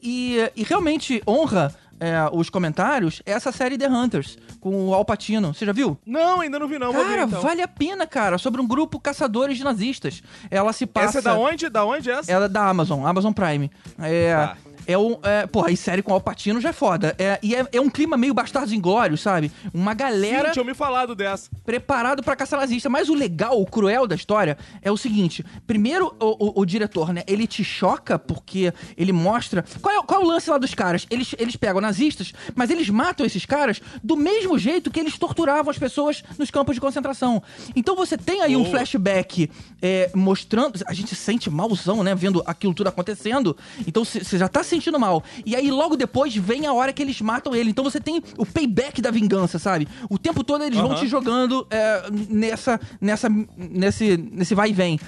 [0.54, 5.54] e, e realmente honra é, os comentários é essa série The Hunters, com o Alpatino.
[5.54, 5.96] Você já viu?
[6.04, 6.92] Não, ainda não vi, não.
[6.92, 7.40] Vou ver, Cara, então.
[7.40, 8.38] vale a pena, cara.
[8.38, 10.22] Sobre um grupo caçadores de nazistas.
[10.50, 11.18] Ela se passa.
[11.18, 11.68] Essa é da onde?
[11.68, 12.30] Da onde é essa?
[12.32, 13.70] Ela é da Amazon, Amazon Prime.
[14.00, 14.34] É.
[14.34, 14.56] Tá.
[14.86, 15.18] É um.
[15.22, 17.14] É, porra, e série com Alpatino já é foda.
[17.18, 19.50] É, e é, é um clima meio bastardos inglórios, sabe?
[19.72, 21.50] Uma galera Sim, tinha me falado dessa.
[21.64, 22.88] preparado pra caçar nazista.
[22.88, 27.12] Mas o legal, o cruel da história é o seguinte: primeiro, o, o- o diretor,
[27.12, 27.22] né?
[27.26, 29.64] Ele te choca porque ele mostra.
[29.80, 31.06] Qual é, qual é o lance lá dos caras?
[31.10, 35.70] Eles, eles pegam nazistas, mas eles matam esses caras do mesmo jeito que eles torturavam
[35.70, 37.42] as pessoas nos campos de concentração.
[37.76, 38.70] Então você tem aí um Boa.
[38.76, 40.80] flashback é, mostrando.
[40.86, 42.14] A gente se sente malzão, né?
[42.14, 43.56] Vendo aquilo tudo acontecendo.
[43.86, 45.22] Então você já tá se sentindo mal.
[45.44, 47.70] E aí logo depois vem a hora que eles matam ele.
[47.70, 49.86] Então você tem o payback da vingança, sabe?
[50.08, 51.00] O tempo todo eles vão Aham.
[51.00, 54.98] te jogando é, nessa, nessa, nesse, nesse vai e vem.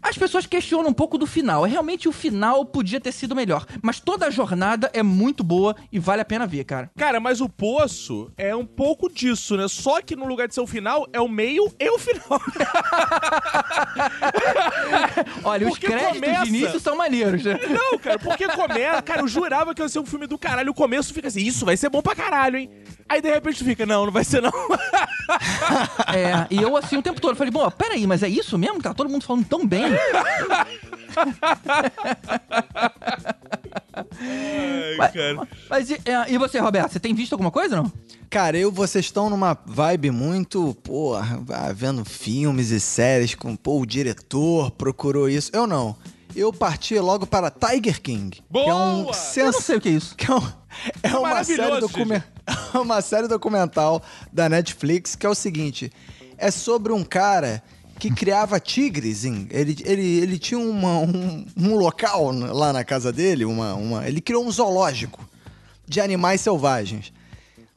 [0.00, 1.64] As pessoas questionam um pouco do final.
[1.64, 3.66] Realmente o final podia ter sido melhor.
[3.82, 6.90] Mas toda a jornada é muito boa e vale a pena ver, cara.
[6.96, 9.66] Cara, mas o poço é um pouco disso, né?
[9.68, 12.40] Só que no lugar de ser o final, é o meio e o final.
[15.44, 17.58] Olha, os Porque créditos começa- de início são maneiros, né?
[17.68, 19.02] Não, cara, porque começa.
[19.08, 20.70] Cara, eu jurava que ia ser um filme do caralho.
[20.70, 22.68] O começo fica assim, isso vai ser bom pra caralho, hein?
[23.08, 24.52] Aí de repente tu fica, não, não vai ser não.
[26.14, 28.82] É, e eu assim o tempo todo falei, bom, peraí, mas é isso mesmo?
[28.82, 29.84] Tá todo mundo falando tão bem.
[33.94, 35.48] Ai, Mas, cara.
[35.68, 37.92] mas e, é, e você, Roberto, você tem visto alguma coisa não?
[38.30, 43.80] Cara, eu, vocês estão numa vibe muito, porra, ah, vendo filmes e séries com, pô,
[43.80, 45.50] o diretor procurou isso.
[45.54, 45.96] Eu não.
[46.38, 48.30] Eu parti logo para Tiger King.
[48.52, 49.12] Que é um Boa!
[49.12, 50.14] sens- Eu não sei o que é isso.
[50.16, 50.42] que é, um-
[51.02, 52.22] é uma série documen-
[52.74, 55.90] uma série documental da Netflix que é o seguinte:
[56.36, 57.62] é sobre um cara
[57.98, 59.24] que criava tigres.
[59.24, 64.06] Em, ele, ele, ele tinha uma- um, um local lá na casa dele, uma, uma,
[64.06, 65.28] ele criou um zoológico
[65.86, 67.12] de animais selvagens.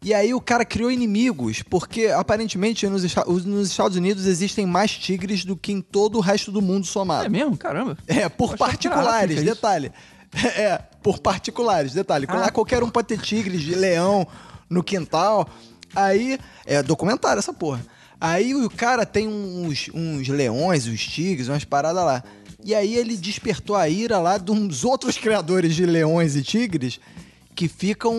[0.04, 3.04] E aí o cara criou inimigos, porque aparentemente nos,
[3.46, 7.28] nos Estados Unidos existem mais tigres do que em todo o resto do mundo somado.
[7.28, 7.56] É mesmo?
[7.56, 7.96] Caramba.
[8.08, 9.56] É, por particulares, África, isso.
[9.56, 9.92] detalhe.
[10.56, 12.26] É, por particulares, detalhe.
[12.30, 12.36] Ah.
[12.38, 14.26] Lá qualquer um pode ter tigres de leão
[14.70, 15.46] no quintal.
[15.94, 17.86] Aí, é documentário essa porra.
[18.20, 22.24] Aí o cara tem uns, uns leões, uns tigres, umas paradas lá.
[22.64, 26.98] E aí ele despertou a ira lá de uns outros criadores de leões e tigres
[27.56, 28.14] que ficam.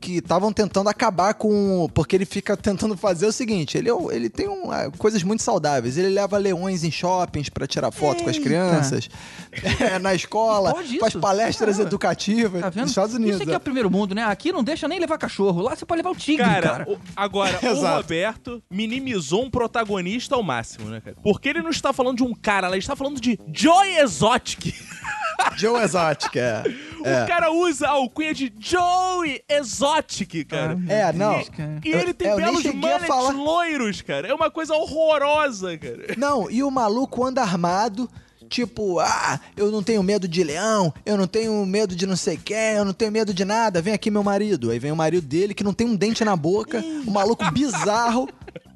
[0.00, 1.88] que estavam tentando acabar com.
[1.94, 5.42] Porque ele fica tentando fazer o seguinte: ele, é ele tem um, ah, coisas muito
[5.42, 5.96] saudáveis.
[5.96, 8.48] Ele leva leões em shoppings pra tirar foto com as Eita.
[8.48, 9.08] crianças,
[9.80, 11.88] é, na escola, faz palestras Caramba.
[11.88, 13.34] educativas Tá nos Estados Unidos.
[13.34, 14.24] Isso aqui é o primeiro mundo, né?
[14.24, 15.60] Aqui não deixa nem levar cachorro.
[15.62, 16.62] Lá você pode levar o tigre, cara.
[16.62, 17.96] Cara, o- agora, o.
[17.96, 21.16] Roberto minimizou um protagonista ao máximo, né, cara?
[21.22, 24.74] Porque ele não está falando de um cara, lá, ele está falando de Joy Exotic.
[25.56, 26.62] Joe Exotic, é.
[27.02, 30.78] O cara usa a alcunha de Joey Exotic, cara.
[30.88, 31.42] É, não.
[31.44, 31.80] Cara.
[31.84, 33.32] E ele tem É, eu nem belos mullets falar.
[33.32, 34.28] loiros, cara.
[34.28, 36.14] É uma coisa horrorosa, cara.
[36.16, 38.08] Não, e o maluco anda armado,
[38.48, 42.36] tipo, ah, eu não tenho medo de leão, eu não tenho medo de não sei
[42.36, 44.70] quem, eu não tenho medo de nada, vem aqui meu marido.
[44.70, 48.28] Aí vem o marido dele que não tem um dente na boca, um maluco bizarro.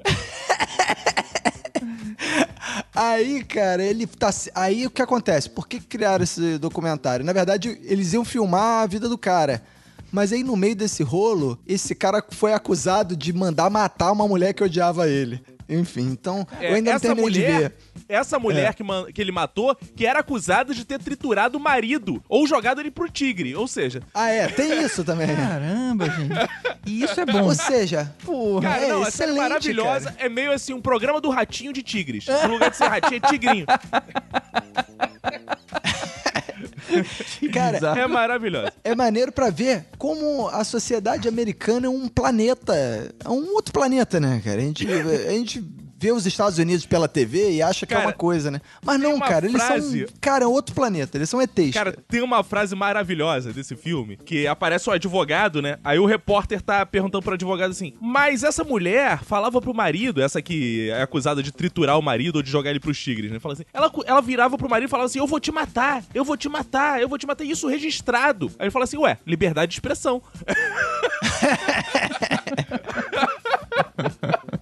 [2.99, 4.31] Aí, cara, ele tá.
[4.55, 5.47] Aí o que acontece?
[5.47, 7.23] Por que criaram esse documentário?
[7.23, 9.61] Na verdade, eles iam filmar a vida do cara.
[10.11, 14.51] Mas aí, no meio desse rolo, esse cara foi acusado de mandar matar uma mulher
[14.51, 15.43] que odiava ele.
[15.69, 17.53] Enfim, então eu ainda não É, essa terminei de ver.
[17.53, 17.73] mulher,
[18.07, 18.73] essa mulher É.
[18.73, 22.79] que, man- que ele matou, que era acusada de ter triturado o marido ou jogado
[22.79, 23.53] ele pro tigre.
[23.55, 25.27] Ou seja, Ah, é, tem isso também.
[25.35, 26.33] Caramba, gente.
[26.85, 27.43] E isso é bom.
[27.43, 28.61] Ou seja, Porra.
[28.69, 30.25] Cara, é não, excelente, maravilhosa cara.
[30.25, 32.25] é meio assim um programa do ratinho de tigres.
[32.27, 33.65] No lugar de ser ratinho, é tigrinho.
[37.53, 38.73] cara, É maravilhosa.
[38.83, 42.73] é maneiro pra ver como a sociedade americana é um planeta,
[43.23, 44.57] é um outro planeta, né, cara?
[44.57, 45.63] A gente, a gente
[45.99, 48.61] vê os Estados Unidos pela TV e acha que é Cara, uma coisa, né?
[48.83, 51.73] Mas não, cara, eles frase- são, cara, é outro planeta, eles são ETs.
[51.73, 55.77] Cara, tem uma frase maravilhosa desse filme que aparece o advogado, né?
[55.83, 60.41] Aí o repórter tá perguntando pro advogado assim: Mas essa mulher falava pro marido, essa
[60.41, 63.39] que é acusada de triturar o marido ou de jogar ele pros tigres, né?
[63.39, 66.23] Fala assim: ela, ela virava pro marido e falava assim: Eu vou te matar, eu
[66.23, 67.43] vou te matar, eu vou te matar.
[67.43, 68.51] Isso registrado.
[68.59, 70.21] Aí ele fala assim: Ué, liberdade de expressão.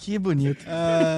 [0.00, 0.64] Que bonito.
[0.66, 1.16] Ah,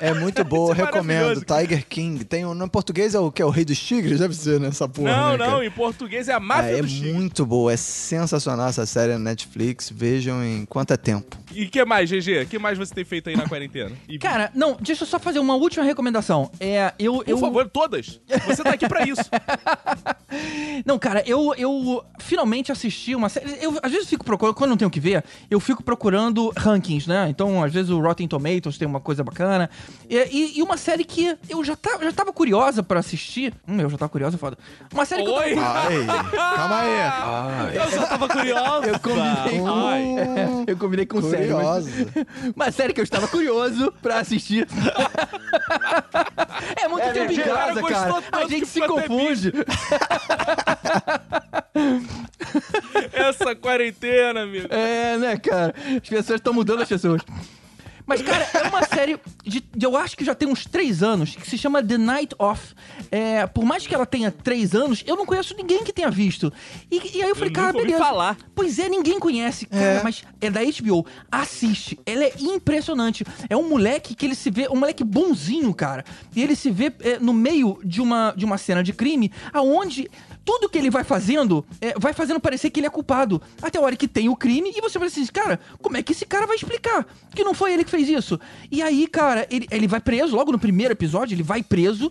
[0.00, 0.10] é.
[0.10, 1.44] É muito boa, é recomendo.
[1.44, 2.24] Tiger King.
[2.24, 3.42] Tem um, no português é o que?
[3.42, 4.20] É o Rei dos Tigres?
[4.20, 5.10] Deve ser nessa porra.
[5.10, 5.66] não, né, não, cara?
[5.66, 7.12] em português é a máfia é do tigre.
[7.12, 9.90] muito boa, é sensacional essa série na Netflix.
[9.92, 11.36] Vejam em quanto é tempo.
[11.52, 12.42] E o que mais, GG?
[12.44, 13.90] O que mais você tem feito aí na quarentena?
[14.08, 16.48] E, Cara, não, deixa eu só fazer uma última recomendação.
[16.60, 17.14] É, eu.
[17.14, 17.38] por eu...
[17.38, 18.20] favor, todas.
[18.46, 19.22] Você tá aqui pra isso.
[20.84, 23.56] Não, cara, eu, eu finalmente assisti uma série.
[23.60, 27.08] Eu às vezes fico procurando, quando não tenho o que ver, eu fico procurando rankings,
[27.08, 27.28] né?
[27.30, 29.68] Então, às vezes o Rotten Tomatoes tem uma coisa bacana.
[30.08, 33.52] E, e- e uma série que eu já, tá, já tava curiosa pra assistir.
[33.66, 34.56] Hum, eu já tava curiosa, foda.
[34.92, 35.54] Uma série que eu Oi?
[35.54, 35.88] tava.
[35.88, 37.76] Ai, calma aí.
[37.76, 38.86] Eu só tava curiosa.
[38.88, 39.86] Eu combinei com.
[39.86, 40.06] Ai.
[40.66, 41.52] Eu combinei com série.
[41.52, 42.26] mas- Curiosa.
[42.56, 44.66] Uma série que eu estava curioso pra assistir.
[46.82, 48.22] é muito tempo em casa, cara.
[48.32, 49.52] A gente se confunde.
[53.12, 54.66] Essa quarentena, amigo.
[54.70, 55.74] É, né, cara?
[56.02, 57.22] As pessoas estão mudando as pessoas.
[58.06, 61.34] Mas, cara, é uma série de, de- Eu acho que já tem uns três anos,
[61.34, 62.74] que se chama The Night Off.
[63.10, 66.52] É, por mais que ela tenha três anos, eu não conheço ninguém que tenha visto.
[66.90, 67.98] E, e aí eu falei, Eu cara, beleza.
[67.98, 68.36] falar.
[68.54, 69.66] Pois é, ninguém conhece.
[69.66, 70.02] Cara, É.
[70.04, 71.04] mas é da HBO.
[71.30, 71.98] Assiste.
[72.06, 73.24] Ela é impressionante.
[73.48, 76.04] É um moleque que ele se vê, um moleque bonzinho, cara.
[76.34, 80.08] E ele se vê é, no meio de uma, de uma cena de crime, aonde
[80.46, 83.42] tudo que ele vai fazendo é, vai fazendo parecer que ele é culpado.
[83.60, 86.12] Até a hora que tem o crime e você vai assim, cara, como é que
[86.12, 88.38] esse cara vai explicar que não foi ele que fez isso?
[88.70, 92.10] E aí, cara, ele, ele vai preso, logo no primeiro episódio, ele vai preso.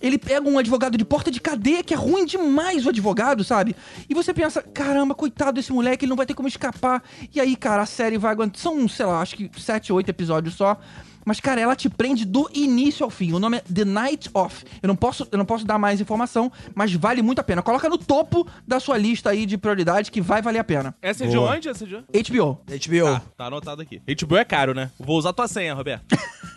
[0.00, 3.74] Ele pega um advogado de porta de cadeia, que é ruim demais o advogado, sabe?
[4.08, 7.02] E você pensa, caramba, coitado desse moleque, ele não vai ter como escapar.
[7.34, 8.60] E aí, cara, a série vai aguentar.
[8.60, 10.78] São, sei lá, acho que sete, oito episódios só.
[11.24, 13.32] Mas, cara, ela te prende do início ao fim.
[13.32, 14.64] O nome é The Night Off.
[14.82, 17.62] Eu não posso, eu não posso dar mais informação, mas vale muito a pena.
[17.62, 20.94] Coloca no topo da sua lista aí de prioridade que vai valer a pena.
[21.00, 21.54] Essa é de Boa.
[21.54, 21.68] onde?
[21.68, 22.06] Essa é de onde?
[22.30, 22.60] HBO.
[22.66, 23.04] HBO.
[23.14, 24.00] Tá, tá anotado aqui.
[24.24, 24.90] HBO é caro, né?
[24.98, 26.04] Vou usar tua senha, Roberto.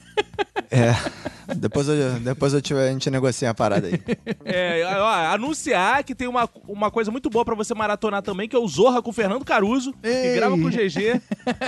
[0.69, 0.91] É.
[1.55, 3.99] Depois, eu, depois eu te- a gente negocia a parada aí.
[4.43, 8.55] É, ó, anunciar que tem uma, uma coisa muito boa pra você maratonar também, que
[8.55, 10.35] é o Zorra com o Fernando Caruso, que Ei.
[10.35, 11.21] grava com o GG.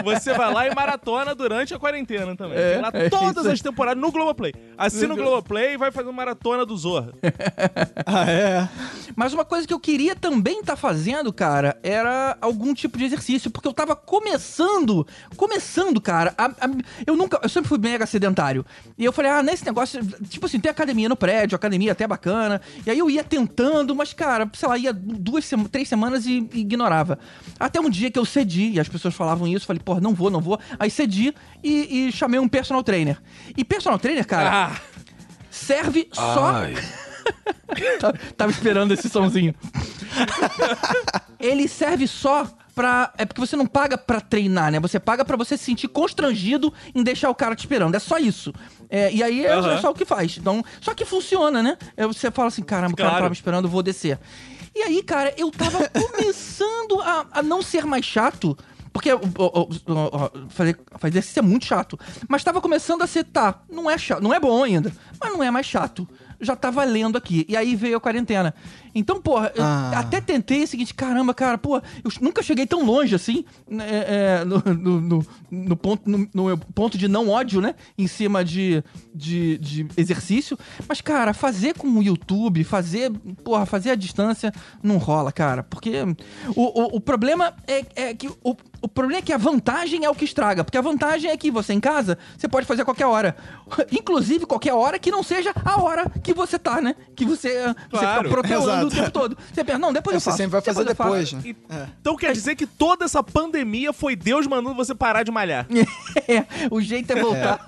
[0.03, 2.57] Você vai lá e maratona durante a quarentena também.
[2.57, 3.53] É, tem lá é todas isso.
[3.53, 4.53] as temporadas no Globoplay.
[4.77, 7.11] Assina o Globoplay e vai fazer uma maratona do Zorra.
[8.05, 8.67] Ah, é?
[9.15, 13.51] Mas uma coisa que eu queria também estar fazendo, cara, era algum tipo de exercício,
[13.51, 15.05] porque eu tava começando,
[15.35, 16.33] começando, cara.
[16.37, 16.69] a- a-
[17.05, 18.65] eu nunca, eu sempre fui mega sedentário.
[18.97, 22.61] E eu falei, ah, nesse negócio, tipo assim, tem academia no prédio, academia até bacana.
[22.85, 26.59] E aí eu ia tentando, mas, cara, sei lá, ia duas, três semanas e, e
[26.59, 27.17] ignorava.
[27.59, 30.29] Até um dia que eu cedi, e as pessoas falavam isso, falei, pô, não vou,
[30.29, 30.59] não vou.
[30.79, 33.17] Aí cedi e, e chamei um personal trainer.
[33.55, 34.81] E personal trainer, cara, Ah,
[35.49, 36.51] serve só.
[36.55, 36.73] Ai.
[37.99, 39.53] Tá- Tava esperando esse somzinho.
[41.39, 42.47] Ele serve só
[42.79, 43.11] pra.
[43.17, 44.79] É porque você não paga pra treinar, né?
[44.79, 47.93] Você paga pra você se sentir constrangido em deixar o cara te esperando.
[47.95, 48.53] É só isso.
[48.89, 49.73] É, e aí é, Aham.
[49.73, 50.37] é só o que faz.
[50.37, 51.77] Então, só que funciona, né?
[51.97, 53.23] É, você fala assim: caramba, o cara Claro.
[53.23, 54.17] tava me esperando, eu vou descer.
[54.73, 58.57] E aí, cara, eu tava começando a, a não ser mais chato.
[58.91, 61.97] Porque o- o- o- fazer, fazer exercício é muito chato.
[62.27, 65.43] Mas tava começando a ser, tá, não é chato, não é bom ainda, mas não
[65.43, 66.07] é mais chato.
[66.41, 67.45] Já tá valendo aqui.
[67.47, 68.53] E aí veio a quarentena.
[68.93, 69.91] Então, porra, eu Ah.
[69.95, 74.45] até tentei o seguinte, caramba, cara, pô, eu nunca cheguei tão longe assim, né, é,
[74.45, 77.75] no, no- no- no ponto, no, ponto de não ódio, né?
[77.97, 78.83] Em cima de,
[79.13, 80.57] de, de exercício.
[80.87, 83.11] Mas, cara, fazer com o YouTube, fazer,
[83.43, 84.51] porra, fazer a distância,
[84.83, 85.63] não rola, cara.
[85.63, 85.91] Porque
[86.55, 88.27] o, o, o problema é, é que.
[88.43, 90.63] O, o problema é que a vantagem é o que estraga.
[90.63, 93.35] Porque a vantagem é que você em casa, você pode fazer a qualquer hora.
[93.91, 96.95] Inclusive qualquer hora que não seja a hora que você tá, né?
[97.15, 99.37] Que você, você Claro, fica protelando o tempo todo.
[99.53, 100.37] Você pensa, não, depois eu Você faço.
[100.37, 101.41] sempre vai fazer eu depois, né?
[101.45, 101.55] e-
[102.01, 105.65] Então quer dizer que toda essa pandemia foi Deus mandando você parar de malhar.
[106.27, 107.59] É, o jeito é voltar,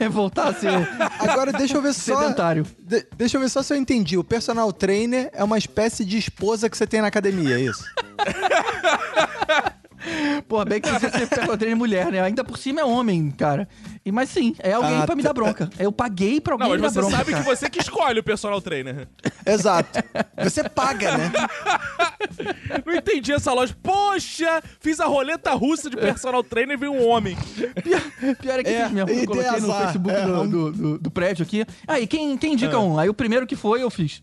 [0.00, 0.08] é.
[0.08, 0.70] voltar a ser
[1.20, 2.20] Agora deixa eu ver só.
[2.20, 2.66] sedentário.
[2.80, 4.16] de- deixa eu ver só se eu entendi.
[4.18, 7.84] O personal trainer é uma espécie de esposa que você tem na academia, é isso?
[10.48, 12.20] Pô, bem que você pega o treino mulher, né?
[12.22, 13.68] Ainda por cima é homem, cara.
[14.08, 15.68] E, mas sim, é alguém Ah, pra me tá- dar bronca.
[15.78, 17.44] Eu paguei pra alguém Não, me mas dar você bronca, sabe cara.
[17.44, 19.06] que você que escolhe o personal trainer.
[19.44, 19.98] Exato.
[20.42, 21.30] Você paga, né?
[22.86, 23.76] Não entendi essa loja.
[23.82, 27.36] Poxa, fiz a roleta russa de personal trainer e veio um homem.
[27.82, 29.10] Pior, pior é que É, fiz mesmo.
[29.10, 29.66] Eu coloquei no.
[29.66, 31.66] Facebook É, do, do, do- do prédio aqui.
[31.86, 32.98] Aí, quem, quem indica um?
[32.98, 34.22] Aí o primeiro que foi, eu fiz.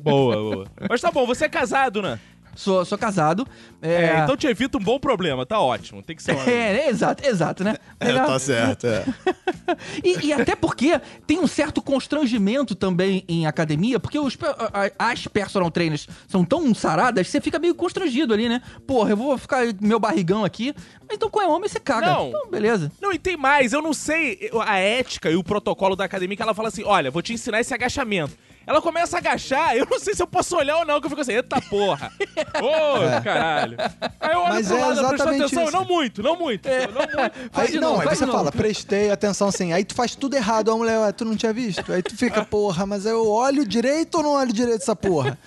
[0.00, 0.66] Boa, boa.
[0.88, 2.20] Mas tá bom, você é casado, né?
[2.56, 3.46] Sou, sou casado.
[3.80, 6.02] É, É, então te evita um bom problema, tá ótimo.
[6.02, 6.52] Tem que ser um homem.
[6.54, 7.76] É, é, exato, exato, né?
[8.02, 8.38] Legal.
[8.40, 9.04] certo, é.
[10.02, 14.36] E, e até porque tem um certo constrangimento também em academia, porque os,
[14.98, 18.62] as personal trainers são tão saradas que você fica meio constrangido ali, né?
[18.86, 20.74] Porra, eu vou ficar meu barrigão aqui.
[21.10, 22.06] Então, quando é homem, você caga.
[22.06, 22.28] Não.
[22.28, 22.90] Então, beleza.
[23.00, 26.42] Não, e tem mais, eu não sei a ética e o protocolo da academia que
[26.42, 28.36] ela fala assim: olha, vou te ensinar esse agachamento.
[28.66, 31.10] Ela começa a agachar, eu não sei se eu posso olhar ou não, que eu
[31.10, 32.10] fico assim, eita porra.
[32.60, 33.76] Ô, caralho.
[34.20, 35.72] Aí eu olho Mas pro é lado, atenção, isso.
[35.72, 36.68] não muito, não muito.
[36.68, 37.50] Não muito.
[37.52, 39.72] Faz Aí, não, novo, aí você fala, prestei atenção assim.
[39.72, 40.70] Aí tu faz tudo errado.
[40.70, 41.92] A mulher, tu não tinha visto?
[41.92, 45.38] Aí tu fica, porra, mas eu olho direito ou não olho direito essa porra?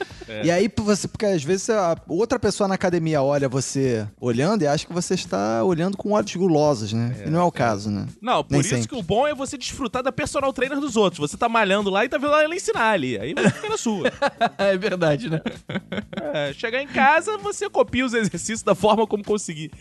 [0.43, 4.67] E aí, você, porque às vezes a outra pessoa na academia olha você olhando e
[4.67, 7.23] acha que você está olhando com olhos gulosos, né?
[7.25, 8.05] e não é o caso, né?
[8.21, 8.87] Não, por Nem isso sempre.
[8.87, 11.19] que o bom é você desfrutar da personal trainer dos outros.
[11.19, 13.08] Você tá malhando lá e tá vendo ela ensinar ali.
[13.17, 14.11] Aí você fica na sua.
[14.57, 15.41] É verdade, né?
[16.33, 19.71] É, chegar em casa, você copia os exercícios da forma como conseguir.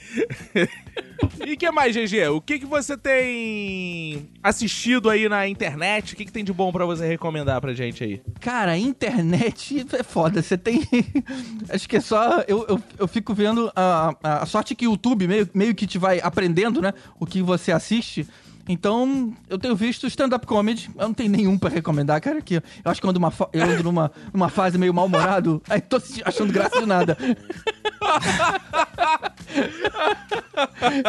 [1.46, 2.28] e o que mais, GG?
[2.28, 6.12] O que, que você tem assistido aí na internet?
[6.12, 8.20] O que, que tem de bom pra você recomendar pra gente aí?
[8.40, 10.42] Cara, a internet é foda.
[10.42, 10.86] Você tem.
[11.68, 12.40] Acho que é só.
[12.46, 15.98] Eu, eu, eu fico vendo a, a sorte que o YouTube meio, meio que te
[15.98, 16.92] vai aprendendo, né?
[17.18, 18.26] O que você assiste.
[18.68, 20.90] Então, eu tenho visto stand-up comedy.
[20.94, 22.42] Eu não tenho nenhum pra recomendar, cara.
[22.42, 25.62] Que eu acho que eu ando, uma, eu ando numa, numa fase meio mal-humorado.
[25.68, 27.16] Aí tô achando graça de nada.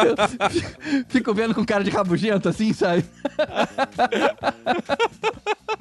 [0.04, 3.04] Eu fico vendo com cara de rabugento, assim, sabe?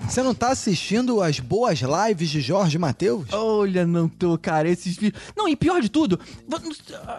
[0.07, 3.31] Você não tá assistindo as boas lives de Jorge Matheus?
[3.31, 5.21] Olha, não tô, cara, esses vídeos.
[5.35, 6.19] Não, e pior de tudo,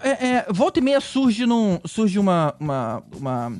[0.02, 3.52] é, é, volta e meia surge, num, surge uma, uma, uma,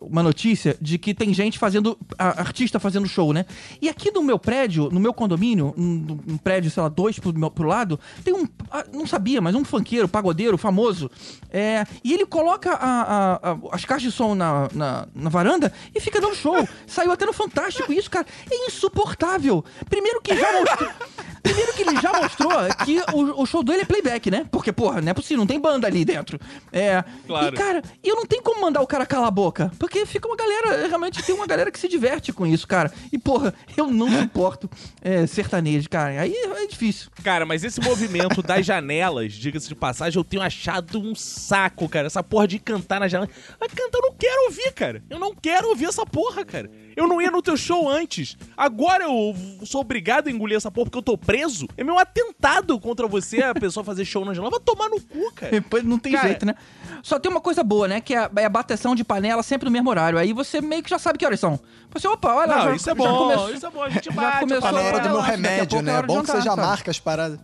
[0.00, 1.98] uma notícia de que tem gente fazendo.
[2.18, 3.44] a- artista fazendo show, né?
[3.80, 7.32] E aqui no meu prédio, no meu condomínio, um, um prédio, sei lá, dois pro,
[7.38, 8.46] meu- pro lado, tem um.
[8.70, 11.10] ah, Não sabia, mas um funkeiro, pagodeiro, famoso.
[11.50, 16.00] É, e ele coloca a- a- as caixas de som na, na, na varanda e
[16.00, 16.66] fica dando show.
[16.86, 18.26] Saiu até no Fantástico isso, cara.
[18.50, 19.64] É insuportável.
[19.88, 20.90] Primeiro que já mostrou.
[21.42, 22.50] Primeiro que ele já mostrou
[22.84, 24.46] que o, o show dele é playback, né?
[24.50, 26.38] Porque, porra, não é possível, não tem banda ali dentro.
[26.72, 27.02] É.
[27.26, 27.54] Claro.
[27.54, 29.70] E, cara, eu não tem como mandar o cara calar a boca.
[29.78, 32.92] Porque fica uma galera, realmente tem uma galera que se diverte com isso, cara.
[33.12, 34.68] E, porra, eu não suporto
[35.00, 36.20] é, sertanejo, cara.
[36.20, 37.10] Aí é difícil.
[37.22, 42.06] Cara, mas esse movimento das janelas, diga-se de passagem, eu tenho achado um saco, cara.
[42.06, 43.30] Essa porra de cantar na janela.
[43.60, 45.02] Mas cantar eu não quero ouvir, cara.
[45.10, 46.70] Eu não quero ouvir essa porra, cara.
[47.00, 48.36] Eu não ia no teu show antes.
[48.56, 49.34] Agora eu
[49.64, 51.66] sou obrigado a engolir essa porra porque eu tô preso.
[51.76, 54.50] É meu atentado contra você, a pessoa fazer show na janela.
[54.50, 55.50] Vai tomar no cu, cara.
[55.60, 56.54] Depois não tem Cara- jeito, né?
[57.02, 58.00] Só tem uma coisa boa, né?
[58.00, 60.18] Que é a, é a bateção de panela sempre no mesmo horário.
[60.18, 61.58] Aí você meio que já sabe que horas são.
[61.92, 63.82] Você, opa, olha, Não, já, isso é já bom, começou- isso é bom.
[63.82, 65.98] A gente já bate, começou Tá na hora do meu a remédio, é né?
[65.98, 66.66] É bom que você jantar, já sabe?
[66.68, 67.38] marca as paradas.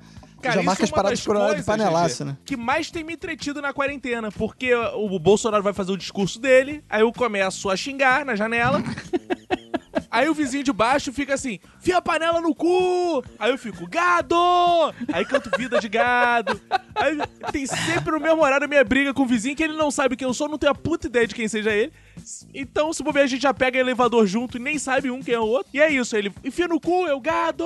[0.47, 2.37] Cara, já marca as paradas hora de coisas, panelaço, né?
[2.45, 4.31] Que mais tem me entretido na quarentena.
[4.31, 8.83] Porque o Bolsonaro vai fazer o discurso dele, aí eu começo a xingar na janela.
[10.17, 13.23] Aí o vizinho de baixo fica assim, fia a panela no cu!
[13.39, 14.35] Aí eu fico, gado!
[15.13, 16.61] Aí canto vida de gado.
[16.95, 17.19] Aí
[17.53, 20.17] tem sempre no mesmo horário a minha briga com o vizinho, que ele não sabe
[20.17, 21.93] quem eu sou, não tem a puta ideia de quem seja ele.
[22.55, 25.39] Então, se bobear, a gente já pega elevador junto e nem sabe um quem é
[25.39, 25.69] o outro.
[25.75, 27.65] E é isso, ele enfia no cu, eu, gado!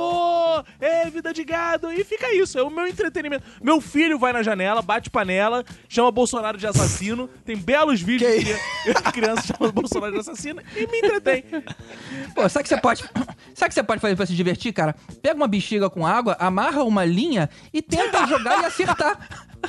[0.81, 1.93] É, vida de gado!
[1.93, 3.45] E fica isso, é o meu entretenimento.
[3.63, 7.29] Meu filho vai na janela, bate panela, chama Bolsonaro de assassino.
[7.45, 8.55] Tem belos vídeos Que de
[8.95, 11.45] cri- criança chamando Bolsonaro de assassino e me entretém.
[12.43, 13.05] Pô, sabe o que você pode.
[13.55, 14.95] Sabe que você pode fazer pra se divertir, cara?
[15.21, 19.19] Pega uma bexiga com água, amarra uma linha e tenta jogar e acertar.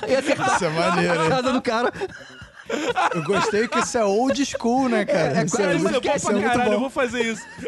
[0.07, 1.29] E acertar Isso é maneiro, a hein?
[1.29, 1.91] casa do cara.
[3.13, 5.41] Eu gostei que isso é old school, né, cara?
[5.41, 7.21] É, isso Cara, é, isso é muito, bom isso pra é caralho, eu vou fazer
[7.21, 7.41] isso.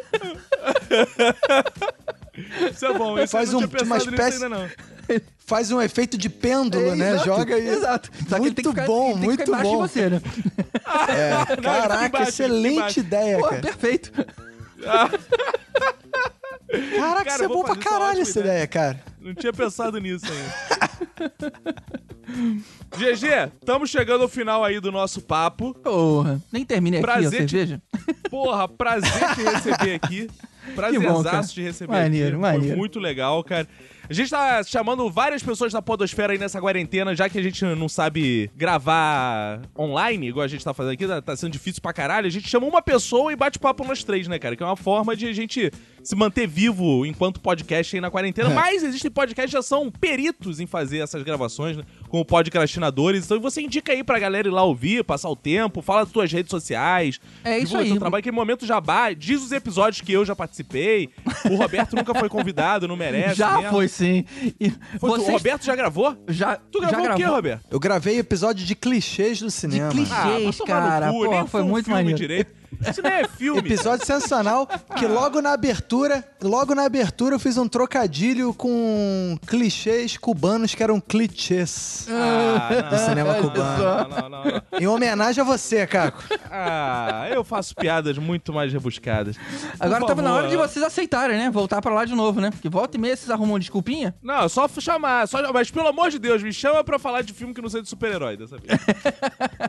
[2.72, 4.70] isso é bom, esse Faz eu não um- tinha uma espécie- ainda não.
[5.46, 7.10] Faz um efeito de pêndulo, né?
[7.16, 7.68] Exato, Joga e.
[7.68, 8.10] Exato.
[8.30, 9.84] Só que ele tem que Muito ficar, bom, ele tem que muito bom.
[9.86, 10.22] de você, né?
[11.10, 13.62] É, Não, caraca, embaixo, excelente ideia, Pô, cara.
[13.62, 14.12] perfeito.
[16.98, 18.54] Caraca, Cara, isso é bom pra caralho essa ideia.
[18.54, 19.04] ideia, cara.
[19.20, 21.54] Não tinha pensado nisso ainda.
[22.98, 25.74] GG, estamos chegando ao final aí do nosso papo.
[25.76, 27.82] Porra, nem terminei aqui Prazer a te- cerveja.
[28.30, 30.28] Porra, prazer te receber aqui.
[30.76, 32.42] Prazerzaço te receber Maneiro, aqui.
[32.42, 32.78] Foi maneiro.
[32.78, 33.68] muito legal, cara.
[34.10, 37.64] A gente tá chamando várias pessoas da podosfera aí nessa quarentena, já que a gente
[37.64, 41.94] não sabe gravar online, igual a gente tá fazendo aqui, tá- tá sendo difícil pra
[41.94, 42.28] caralho.
[42.28, 44.58] A gente chama uma pessoa e bate papo nós três, né, cara?
[44.58, 45.72] Que é uma forma de a gente
[46.04, 48.50] se manter vivo enquanto podcast aí na quarentena.
[48.52, 48.54] É.
[48.54, 51.84] Mas existem podcasts que já são peritos em fazer essas gravações, né?
[52.14, 53.26] Como podcastinadores.
[53.26, 56.32] Então você indica aí pra galera ir lá ouvir, passar o tempo, fala das tuas
[56.32, 57.20] redes sociais.
[57.44, 57.88] É isso aí.
[57.88, 61.10] teu trabalho, aquele momento jabá, diz os episódios que eu já participei.
[61.50, 63.34] O Roberto nunca foi convidado, não merece.
[63.34, 63.72] já mesmo.
[63.72, 64.26] foi sim.
[64.60, 66.16] E Foi, O vocês- Roberto já gravou?
[66.28, 67.66] já, Tu já gravou o quê, Roberto?
[67.72, 69.90] Eu gravei episódio de clichês do de cinema.
[69.90, 71.12] clichês, vai tomar no cara.
[71.12, 72.16] cu, Pô, nem foi um muito maneiro.
[72.16, 72.54] direito.
[72.90, 73.60] Isso nem é filme.
[73.60, 74.68] Episódio sensacional,
[74.98, 80.84] que logo na abertura, logo na abertura eu fiz um trocadilho com clichês cubanos que
[80.84, 82.08] eram clichês.
[82.10, 83.84] Ah, Do cinema não, cubano.
[83.84, 84.62] Não, não, não, não.
[84.80, 86.24] Em homenagem a você, Caco.
[86.52, 89.38] Ah, eu faço piadas muito mais rebuscadas.
[89.38, 91.50] Por Agora tava na hora de vocês aceitarem, né?
[91.50, 92.52] Voltar pra lá de novo, né?
[92.52, 94.14] Porque volta e meia vocês arrumam desculpinha.
[94.22, 95.28] Não, é só chamar.
[95.28, 95.52] Só...
[95.52, 97.90] Mas pelo amor de Deus, me chama pra falar de filme que não seja de
[97.90, 98.80] super-herói dessa vez.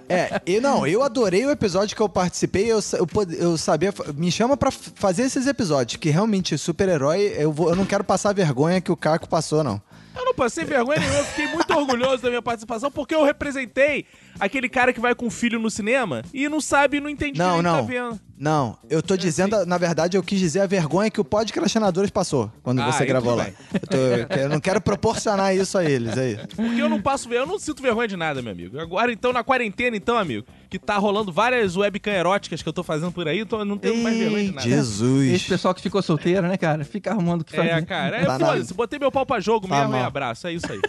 [0.09, 3.07] É, e não, eu adorei o episódio que eu participei, eu, eu,
[3.39, 7.77] eu sabia, me chama pra f- fazer esses episódios, que realmente super-herói, eu, vou- eu
[7.77, 9.81] não quero passar a vergonha que o Caco passou, não.
[10.17, 14.07] Eu não passei vergonha nenhuma, eu fiquei muito orgulhoso da minha participação, porque eu representei
[14.39, 17.57] aquele cara que vai com o filho no cinema e não sabe, não entende Não,
[17.57, 17.77] direito, não.
[17.77, 18.21] tá vendo.
[18.37, 22.51] Não, eu tô dizendo, na verdade, eu quis dizer a vergonha que o podcastinadores passou
[22.65, 23.47] quando Ah, você gravou lá.
[23.73, 23.81] Eu,
[24.27, 26.37] tô- eu não quero proporcionar isso a eles aí.
[26.55, 28.79] Porque eu não passo eu não sinto vergonha de nada, meu amigo.
[28.81, 32.83] Agora, então, na quarentena, então, amigo, que tá rolando várias webcam eróticas que eu tô
[32.83, 34.69] fazendo por aí, então eu não tenho mais vergonha de nada.
[34.69, 35.33] Jesus.
[35.33, 36.85] Esse pessoal que ficou solteiro, né, cara?
[36.85, 37.69] Fica arrumando o que fazer.
[37.69, 40.49] É, cara, é Tá foda-se, na- botei meu pau pra jogo Tá mesmo e abraço,
[40.49, 40.81] é isso aí.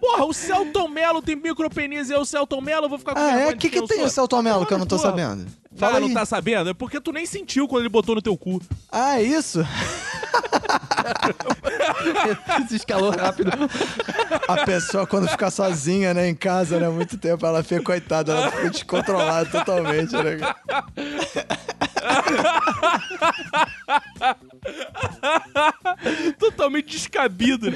[0.00, 3.20] Porra, o Celton Mello tem micropenis e é o Celton Mello, eu vou ficar com
[3.20, 3.48] Ah, é?
[3.48, 5.10] O que, que tem o Celton Mello que eu não tô Porra.
[5.10, 5.46] sabendo?
[5.76, 6.14] Fala, Fala não aí.
[6.14, 6.70] tá sabendo?
[6.70, 8.60] É porque tu nem sentiu quando ele botou no teu cu.
[8.90, 9.64] Ah, é isso?
[12.68, 13.50] Se escalou rápido.
[14.46, 18.50] A pessoa, quando fica sozinha, né, em casa, né, muito tempo, ela fica, coitada, ela
[18.50, 20.38] fica descontrolada totalmente, né?
[26.38, 27.68] Totalmente descabido.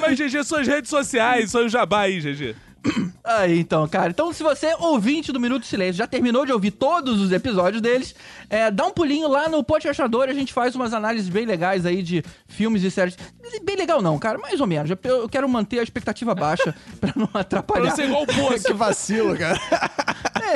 [0.00, 2.54] Mas, GG, suas redes sociais, são o jabá aí, GG.
[3.24, 4.10] Aí, então, cara.
[4.10, 8.14] Então, se você, ouvinte do Minuto Silêncio, já terminou de ouvir todos os episódios deles,
[8.48, 12.00] é, dá um pulinho lá no Podcastador, a gente faz umas análises bem legais aí
[12.00, 13.16] de filmes e séries.
[13.64, 14.88] Bem legal não, cara, mais ou menos.
[15.02, 17.88] Eu- quero manter a expectativa baixa pra não Pra atrapalhar.
[17.88, 18.62] não ser igual o poço.
[18.70, 19.58] Que vacilo, cara.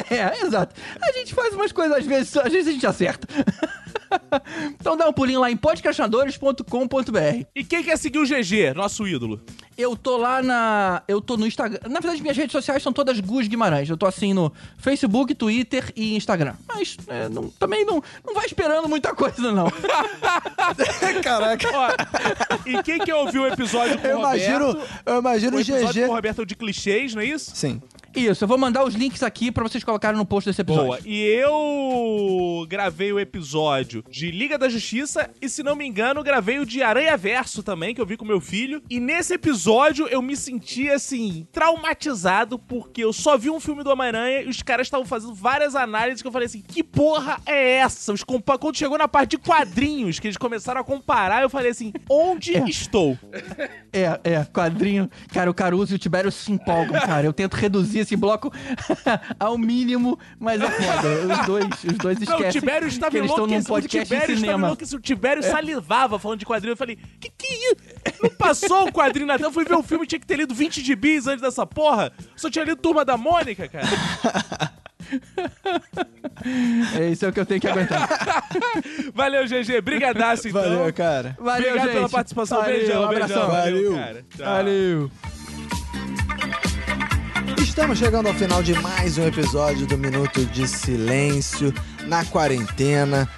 [0.09, 0.73] É, é, exato.
[1.03, 3.27] A gente faz umas coisas, às vezes, às vezes a gente acerta.
[4.81, 7.45] Então dá um pulinho lá em podcastinadores.com.br.
[7.55, 9.41] E quem quer seguir o GG, nosso ídolo?
[9.77, 11.03] Eu tô lá na.
[11.09, 11.79] Eu tô no Instagram.
[11.89, 13.89] Na verdade, minhas redes sociais são todas Gus Guimarães.
[13.89, 16.55] Eu tô assim no Facebook, Twitter e Instagram.
[16.69, 19.67] Mas é, não- também não, não vai esperando muita coisa, não.
[21.23, 21.69] Caraca.
[21.73, 21.89] Ó,
[22.67, 24.45] e quem quer ouvir o episódio com Eu o Roberto?
[24.47, 26.07] imagino, eu imagino O o episódio GG.
[26.07, 27.53] com o Roberto é o de clichês, não é isso?
[27.55, 27.81] Sim.
[28.15, 30.87] Isso, eu vou mandar os links aqui pra vocês colocarem no post desse episódio.
[30.89, 30.99] Boa.
[31.05, 36.59] E eu gravei o episódio de Liga da Justiça e, se não me engano, gravei
[36.59, 38.83] o de Aranha Verso também, que eu vi com meu filho.
[38.91, 43.91] E nesse episódio eu me senti, assim, traumatizado, porque eu só vi um filme do
[43.91, 47.77] Homem-Aranha e os caras estavam fazendo várias análises que eu falei assim, que porra é
[47.77, 48.13] essa?
[48.13, 51.71] Os compa- Quando chegou na parte de quadrinhos, que eles começaram a comparar, eu falei
[51.71, 52.69] assim, onde É.
[52.69, 53.19] estou?
[53.93, 55.09] É, é, quadrinho.
[55.33, 57.27] Cara, o Caruso e o Tibério se empolgam, cara.
[57.27, 58.53] Eu tento reduzir esse bloco
[59.39, 61.09] ao mínimo, mas é foda.
[61.41, 63.59] Os dois, os dois Não, esquecem o Tibério estava que eles estão num.
[63.59, 64.67] O podcast Tibério em estava cinema.
[64.69, 64.99] enlouquecido.
[64.99, 66.73] O Tibério salivava falando de quadrinho.
[66.73, 67.77] Eu falei, que que é isso?
[68.23, 69.49] Não passou o quadrinho na tela.
[69.49, 72.13] Eu fui ver o filme, tinha que ter lido 20 de bis antes dessa porra.
[72.37, 73.87] Só tinha lido Turma da Mônica, cara.
[76.99, 78.09] É isso é o que eu tenho que aguentar.
[79.15, 79.81] Valeu, GG.
[79.83, 80.63] Brigadaço, então.
[80.63, 81.37] Valeu, cara.
[81.39, 81.95] Valeu, Obrigado gente.
[81.97, 82.59] pela participação.
[82.61, 83.51] Valeu, beijão, um abração.
[83.51, 83.51] beijão.
[83.51, 83.95] Valeu.
[83.95, 84.25] cara.
[84.37, 84.47] Tchau.
[84.47, 85.11] Valeu.
[87.71, 91.73] Estamos chegando ao final de mais um episódio do Minuto de Silêncio
[92.09, 93.31] na quarentena.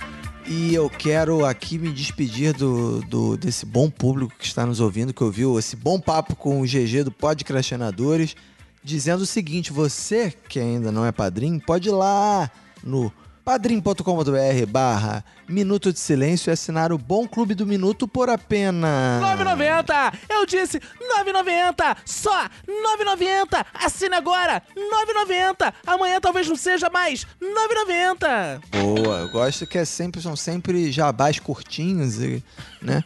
[0.49, 5.12] E eu quero aqui me despedir do, do- desse bom público que está nos ouvindo,
[5.12, 8.35] que ouviu esse bom papo com o GG do Podcrastinadores,
[8.83, 12.51] dizendo o seguinte: você que ainda não é padrinho, pode ir lá
[12.83, 13.12] no
[13.45, 19.22] padrim.com.br barra Minuto de Silêncio e assinar o Bom Clube do Minuto por apenas...
[19.22, 20.14] 9,90!
[20.28, 21.97] Eu disse 9,90!
[22.05, 23.66] Só 9,90!
[23.74, 24.62] Assine agora!
[24.76, 25.72] 9,90!
[25.86, 28.61] Amanhã talvez não seja mais 9,90!
[28.70, 32.43] Boa, eu gosto que é sempre, são sempre jabás curtinhos, e,
[32.80, 33.03] né?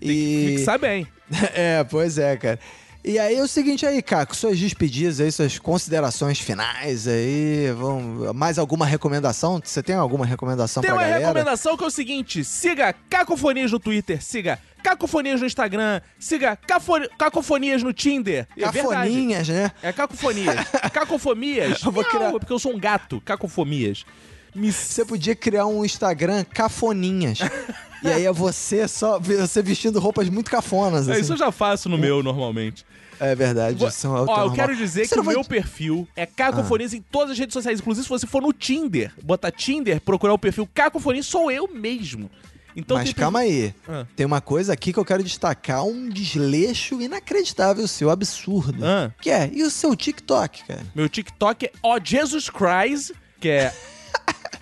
[0.00, 0.56] E...
[0.58, 1.06] Fixar bem.
[1.54, 2.58] É, pois é, cara.
[3.04, 8.34] E aí é o seguinte aí, Caco, suas despedidas aí, suas considerações finais aí, vão,
[8.34, 9.60] mais alguma recomendação?
[9.64, 11.20] Você tem alguma recomendação Tem pra uma galera?
[11.20, 17.08] recomendação que é o seguinte: siga Cacofonias no Twitter, siga Cacofonias no Instagram, siga Cafo-
[17.16, 18.46] Cacofonias no Tinder.
[18.56, 19.08] É verdade.
[19.08, 19.70] Cafoninhas, né?
[19.82, 20.56] É cacofonias.
[20.92, 21.82] Cacofomias.
[21.82, 23.20] Eu vou Miau, criar- Porque eu sou um gato.
[23.22, 24.04] Cacofomias.
[24.54, 24.70] Me...
[24.72, 27.38] Você podia criar um Instagram cafoninhas.
[28.02, 31.20] e aí é você só, você vestindo roupas muito cafonas, É, assim.
[31.22, 32.84] isso eu já faço no meu normalmente.
[33.20, 33.92] É verdade, Vou- é
[34.28, 37.38] Ó, eu quero dizer Você que o vai- meu perfil é Cacofonias em todas as
[37.38, 37.80] redes sociais.
[37.80, 42.30] Inclusive, se você for no Tinder, botar Tinder, procurar o perfil Cacofonias, sou eu mesmo.
[42.76, 43.74] Então, Mas calma aí.
[43.88, 44.06] Ah.
[44.14, 48.84] Tem uma coisa aqui que eu quero destacar, um desleixo inacreditável seu, absurdo.
[48.86, 49.10] Ah.
[49.20, 50.82] Que é, e o seu TikTok, cara?
[50.94, 53.74] Meu TikTok é ó Jesus Christ, que é.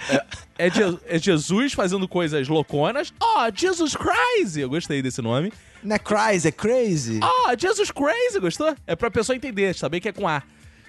[0.09, 0.25] É,
[0.59, 3.13] é Je- é Jesus fazendo coisas louconas.
[3.21, 4.57] Ó, Jesus Christ!
[4.57, 5.53] Eu gostei desse nome.
[5.83, 7.21] Não é crazy, é crazy?
[7.23, 8.75] Ó, Jesus Crazy, gostou?
[8.87, 10.43] É pra pessoa entender, saber que é com A.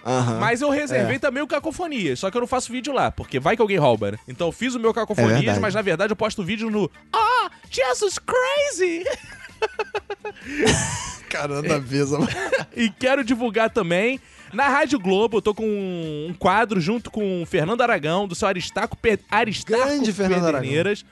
[0.05, 0.39] Aham.
[0.39, 1.20] Mas eu reservei É.
[1.20, 4.11] também o Cacofonias, só que eu não faço vídeo lá, porque vai que alguém rouba,
[4.11, 4.18] né?
[4.28, 5.59] Então eu fiz o meu É Cacofonias, verdade.
[5.59, 9.03] mas na verdade eu posto vídeo no Ó, Jesus Crazy!
[11.30, 12.18] Caramba, visa.
[12.76, 14.20] E quero divulgar também
[14.54, 15.38] na Rádio Globo.
[15.38, 19.20] Eu tô com um quadro junto com o Fernando Aragão, do seu Aristarco, Pe...
[19.30, 21.06] Aristarco Grande Fernando Pederneiras.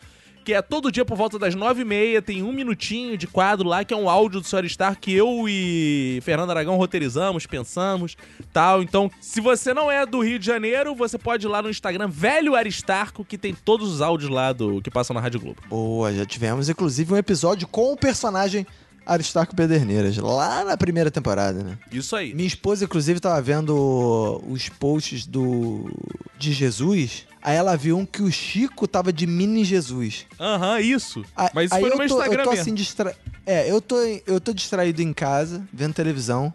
[0.43, 3.67] Que é todo dia por volta das nove e meia, tem um minutinho de quadro
[3.67, 8.15] lá, que é um áudio do seu Aristarco que eu e Fernando Aragão roteirizamos, pensamos,
[8.53, 8.83] tal.
[8.83, 12.07] Então, se você não é do Rio de Janeiro, você pode ir lá no Instagram,
[12.07, 15.63] Velho Aristarco, que tem todos os áudios lá do que passam na Rádio Globo.
[15.67, 18.67] Boa, já tivemos inclusive um episódio com o personagem
[19.05, 21.77] Aristarco Pederneiras, lá na primeira temporada, né?
[21.91, 22.33] Isso aí.
[22.33, 25.89] Minha esposa, inclusive, tava vendo os posts do
[26.37, 27.25] de Jesus.
[27.41, 30.25] Aí ela viu um que o Chico tava de mini Jesus.
[30.39, 31.23] Aham, isso.
[31.37, 32.61] A- Mas isso aí foi no eu meu tô, Instagram eu tô mesmo.
[32.63, 33.15] assim distra...
[33.45, 33.95] É, eu tô,
[34.25, 36.51] eu tô distraído em casa, vendo televisão.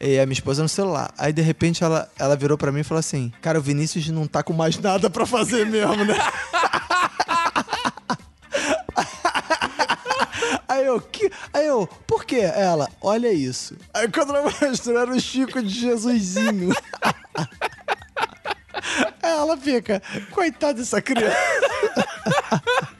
[0.00, 1.14] E a minha esposa no celular.
[1.16, 4.26] Aí, de repente, ela, ela virou pra mim e falou assim: Cara, o Vinícius não
[4.26, 6.14] tá com mais nada pra fazer mesmo, né?
[10.74, 11.30] Aí eu, que?
[11.52, 12.40] Aí eu, por quê?
[12.40, 13.76] Ela, olha isso.
[13.92, 16.74] Aí quando ela mostrou, era o Chico de Jesusinho.
[19.22, 21.36] Aí ela fica, coitada dessa criança.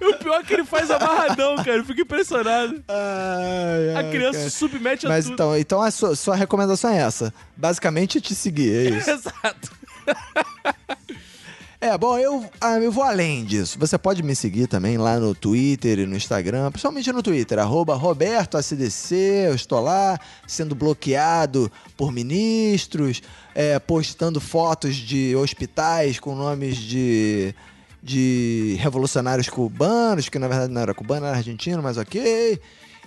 [0.00, 1.78] O pior é que ele faz amarradão, cara.
[1.78, 2.82] Eu fico impressionado.
[2.88, 4.50] Ai, A ai, criança cara.
[4.50, 5.34] se submete a Mas tudo.
[5.34, 7.34] então, então a sua, sua recomendação é essa.
[7.56, 9.10] Basicamente, te seguir, é isso.
[9.10, 9.70] Exato.
[11.80, 13.78] É, bom, eu, ah, eu vou além disso.
[13.78, 19.14] Você pode me seguir também lá no Twitter e no Instagram, principalmente no Twitter, RobertoACDC,
[19.46, 23.22] eu estou lá sendo bloqueado por ministros,
[23.54, 27.54] é, postando fotos de hospitais com nomes de,
[28.02, 32.60] de revolucionários cubanos, que na verdade não era cubano, era argentino, mas ok.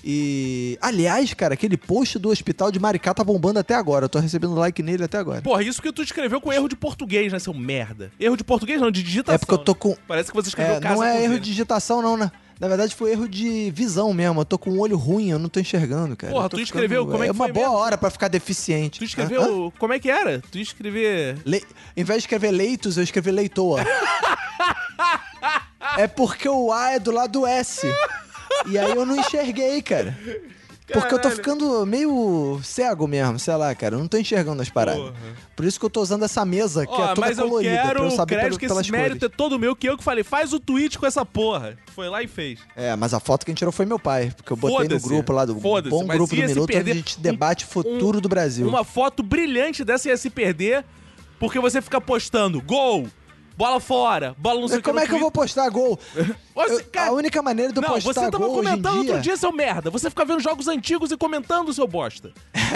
[0.04, 4.06] E, aliás, cara, aquele post do hospital de Maricá tá bombando até agora.
[4.06, 5.42] Eu tô recebendo like nele até agora.
[5.42, 8.12] Porra, isso que tu escreveu com erro de português, né, seu merda?
[8.20, 9.36] Erro de português não, de digitação.
[9.36, 9.96] É porque eu tô com.
[10.08, 12.32] Parece que você escreveu É, casa não é erro de digitação, não, né?
[12.60, 14.42] Na verdade, foi erro de visão mesmo.
[14.42, 16.32] Eu tô com um olho ruim, eu não tô enxergando, cara.
[16.32, 17.80] Porra, tu escreveu, como é que uma foi boa mesmo?
[17.80, 19.00] hora pra ficar deficiente.
[19.00, 19.68] Tu escreveu.
[19.68, 19.72] Hã?
[19.80, 20.44] Como é que era?
[20.52, 21.40] Tu ia escrever.
[21.44, 21.64] Le...
[21.98, 23.82] Em vez de escrever leitos, eu escrevi leitoa.
[25.98, 27.88] é porque o A é do lado do S.
[28.68, 30.18] E aí eu não enxerguei, cara.
[30.88, 31.36] Porque eu tô Caralho.
[31.38, 33.96] ficando meio cego mesmo, sei lá, cara.
[33.96, 35.00] Eu não tô enxergando as paradas.
[35.02, 35.14] Porra.
[35.56, 37.76] Por isso que eu tô usando essa mesa, que Ó, é toda mas eu colorida.
[37.76, 39.34] pra quero eu o saber crédito pelo- que pelas esse mérito cores.
[39.34, 41.78] é todo meu, que eu que falei, faz o tweet com essa porra.
[41.96, 42.60] Foi lá e fez.
[42.76, 44.34] É, mas a foto que a gente tirou foi meu pai.
[44.36, 45.08] Porque eu botei no Foda-se.
[45.08, 47.20] grupo lá do Foda-se, bom mas grupo do ia se Minuto, onde perder a gente
[47.22, 48.68] debate o um- futuro do Brasil.
[48.68, 50.84] Uma foto brilhante dessa ia se perder,
[51.40, 53.08] porque você fica postando gol,
[53.58, 56.00] bola fora, bola não sei que Como no é que eu vou postar gol?
[56.56, 58.92] Você, cara- a única maneira de eu Não, postar você tava gol hoje em comentando
[59.02, 59.12] dia...
[59.14, 59.90] outro dia, seu merda.
[59.90, 62.32] Você fica vendo jogos antigos e comentando, seu bosta.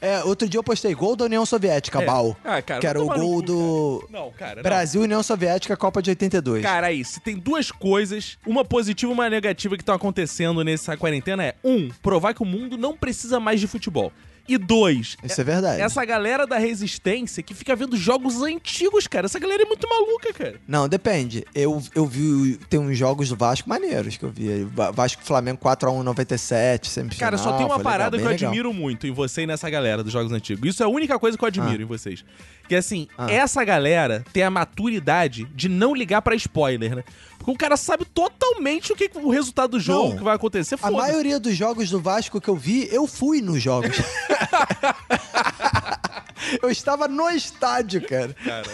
[0.00, 2.06] É, outro dia eu postei gol da União Soviética, É.
[2.06, 2.34] Bal.
[2.42, 4.56] Ah, cara, que era o gol do Não, cara.
[4.56, 4.62] não.
[4.62, 6.62] Brasil União Soviética, Copa de 82.
[6.62, 10.96] Cara, aí, se tem duas coisas, uma positiva e uma negativa que estão acontecendo nessa
[10.96, 14.10] quarentena é, um, provar que o mundo não precisa mais de futebol.
[14.50, 15.80] E dois, Isso é verdade.
[15.80, 19.26] essa galera da resistência que fica vendo jogos antigos, cara.
[19.26, 20.56] Essa galera é muito maluca, cara.
[20.66, 21.44] Não, depende.
[21.54, 22.58] Eu, eu vi.
[22.68, 24.64] Tem uns jogos do Vasco maneiros que eu vi.
[24.64, 27.20] Va- Vasco Flamengo 4x1 97, semifinal.
[27.30, 28.50] Cara, só tem uma foi legal, parada bem que eu legal.
[28.50, 30.68] admiro muito em você e nessa galera dos jogos antigos.
[30.68, 31.82] Isso é a única coisa que eu admiro Ah.
[31.82, 32.24] em vocês.
[32.68, 33.30] Que assim, Ah.
[33.30, 37.04] essa galera tem a maturidade de não ligar pra spoiler, né?
[37.40, 40.18] Porque o cara sabe totalmente o que o resultado do jogo Não.
[40.18, 40.78] que vai acontecer.
[40.82, 43.96] A maioria dos jogos do Vasco que eu vi, eu fui nos jogos.
[46.62, 48.36] eu estava no estádio, cara.
[48.44, 48.66] Cara,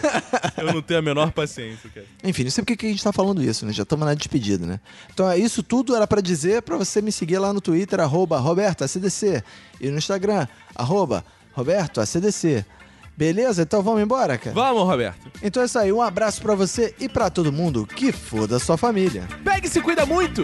[0.56, 2.06] eu não tenho a menor paciência, cara.
[2.24, 3.72] Enfim, não sei por que a gente tá falando isso, né?
[3.72, 4.80] Já estamos na despedida, né?
[5.14, 8.40] Então, é isso tudo era pra dizer pra você me seguir lá no Twitter, arroba
[8.40, 9.44] RobertoACDC.
[9.80, 12.64] E no Instagram, arroba RobertoACDC.
[13.16, 13.62] Beleza?
[13.62, 14.54] Então vamos embora, cara?
[14.54, 15.30] Vamos, Roberto.
[15.42, 15.92] Então é isso aí.
[15.92, 17.86] Um abraço pra você e pra todo mundo.
[17.86, 19.26] Que foda a sua família.
[19.42, 20.42] Pegue e se cuida muito!